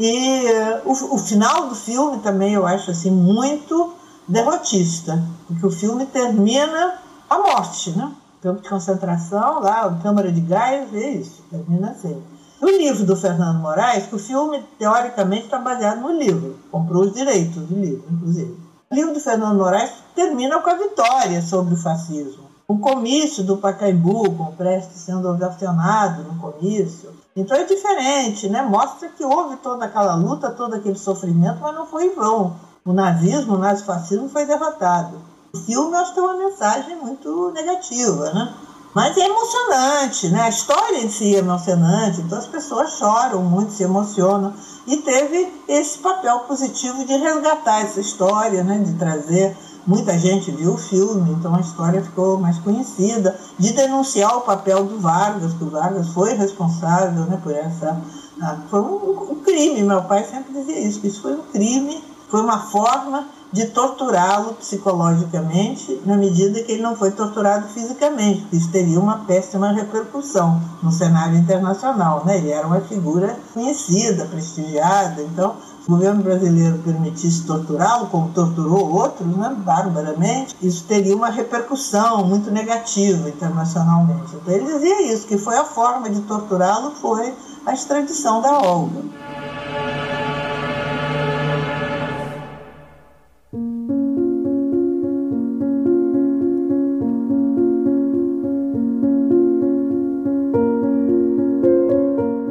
[0.00, 3.94] E uh, o, o, final do filme também eu acho assim muito
[4.28, 8.12] derrotista, porque o filme termina a morte, né?
[8.40, 12.22] Campo de concentração, lá, câmara de gás, é isso, termina assim.
[12.62, 17.12] O livro do Fernando Moraes, que o filme teoricamente está baseado no livro, comprou os
[17.12, 18.56] direitos do livro, inclusive.
[18.88, 23.56] O livro do Fernando Moraes termina com a vitória sobre o fascismo o comício do
[23.56, 27.10] Pacaembu, com o Prestes sendo ovacionado no comício.
[27.34, 28.60] Então é diferente, né?
[28.60, 32.56] Mostra que houve toda aquela luta, todo aquele sofrimento, mas não foi em vão.
[32.84, 35.16] O nazismo, o nazifascismo foi derrotado.
[35.54, 38.54] O filme, acho que é uma mensagem muito negativa, né?
[38.94, 40.42] Mas é emocionante, né?
[40.42, 44.52] A história em si é emocionante, então as pessoas choram muito, se emocionam.
[44.86, 48.78] E teve esse papel positivo de resgatar essa história, né?
[48.78, 49.56] De trazer
[49.88, 54.84] muita gente viu o filme, então a história ficou mais conhecida, de denunciar o papel
[54.84, 57.98] do Vargas, que o Vargas foi responsável né, por essa.
[58.42, 62.04] Ah, foi um, um, crime, meu pai sempre dizia isso, que isso foi um crime,
[62.28, 68.56] foi uma forma de torturá-lo psicologicamente, na medida que ele não foi torturado fisicamente, porque
[68.56, 72.26] isso teria uma péssima repercussão no cenário internacional.
[72.26, 72.36] Né?
[72.36, 75.56] Ele era uma figura conhecida, prestigiada, então
[75.88, 83.26] governo brasileiro permitisse torturá-lo, como torturou outros, né, barbaramente, isso teria uma repercussão muito negativa
[83.26, 84.36] internacionalmente.
[84.36, 87.32] Então ele dizia isso, que foi a forma de torturá-lo, foi
[87.64, 89.00] a extradição da Olga.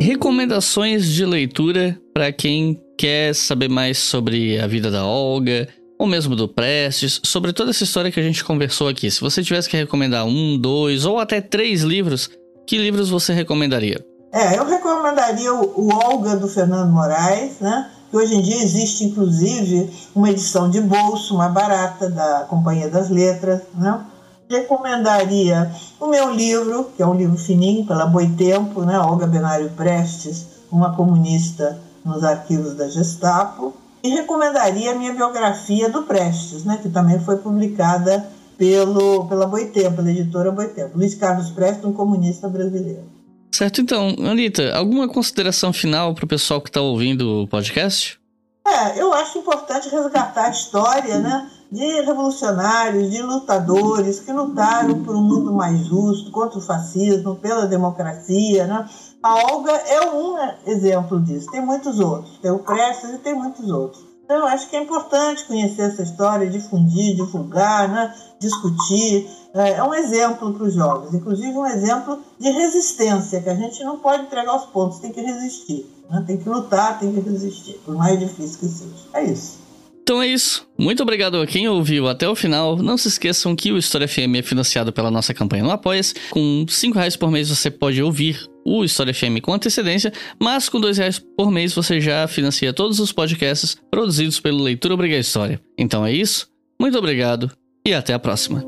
[0.02, 5.68] Recomendações de leitura para quem quer saber mais sobre a vida da Olga,
[6.00, 9.12] ou mesmo do Prestes, sobre toda essa história que a gente conversou aqui.
[9.12, 12.28] Se você tivesse que recomendar um, dois ou até três livros,
[12.66, 14.04] que livros você recomendaria?
[14.34, 17.88] É, eu recomendaria o, o Olga do Fernando Moraes, né?
[18.10, 23.12] Que hoje em dia existe inclusive uma edição de bolso, mais barata, da Companhia das
[23.12, 24.04] Letras, né?
[24.50, 28.98] recomendaria o meu livro, que é um livro fininho, pela Boitempo, né?
[28.98, 31.78] Olga Benário Prestes, uma comunista
[32.08, 33.76] nos arquivos da Gestapo.
[34.04, 36.80] E recomendaria a minha biografia do Prestes, né?
[36.82, 38.26] que também foi publicada
[38.58, 40.98] pelo, pela Boitempo, pela editora Boitempo.
[40.98, 43.04] Luiz Carlos Prestes, um comunista brasileiro.
[43.52, 48.20] Certo, então, Anitta, alguma consideração final para o pessoal que está ouvindo o podcast?
[48.66, 51.50] É, eu acho importante resgatar a história, né?
[51.72, 57.66] de revolucionários, de lutadores que lutaram por um mundo mais justo, contra o fascismo, pela
[57.66, 58.66] democracia.
[58.66, 58.88] Né?
[59.24, 60.38] A Olga é um
[60.68, 64.08] exemplo disso, tem muitos outros, tem o Prestes e tem muitos outros.
[64.24, 68.14] Então, eu acho que é importante conhecer essa história, difundir, divulgar, né?
[68.42, 69.26] discutir.
[69.54, 73.82] É, é um exemplo para os jovens, inclusive um exemplo de resistência, que a gente
[73.86, 75.86] não pode entregar os pontos, tem que resistir.
[76.10, 76.24] Né?
[76.28, 78.92] Tem que lutar, tem que resistir, por mais difícil que seja.
[79.14, 79.66] É isso.
[80.04, 80.66] Então é isso.
[80.78, 82.78] Muito obrigado a quem ouviu até o final.
[82.78, 86.14] Não se esqueçam que o História FM é financiado pela nossa campanha no Apoia-se.
[86.30, 90.82] Com 5 reais por mês você pode ouvir o História FM com antecedência, mas com
[90.82, 95.62] 2 reais por mês você já financia todos os podcasts produzidos pelo Leitura Obriga História.
[95.78, 96.50] Então é isso.
[96.78, 97.50] Muito obrigado
[97.88, 98.62] e até a próxima.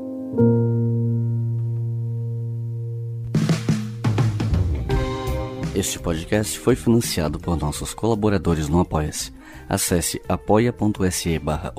[5.74, 9.32] Este podcast foi financiado por nossos colaboradores no Apoia-se.
[9.68, 11.72] Acesse apoia.se barra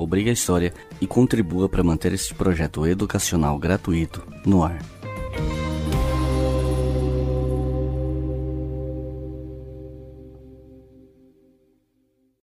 [1.00, 4.78] e contribua para manter este projeto educacional gratuito no ar.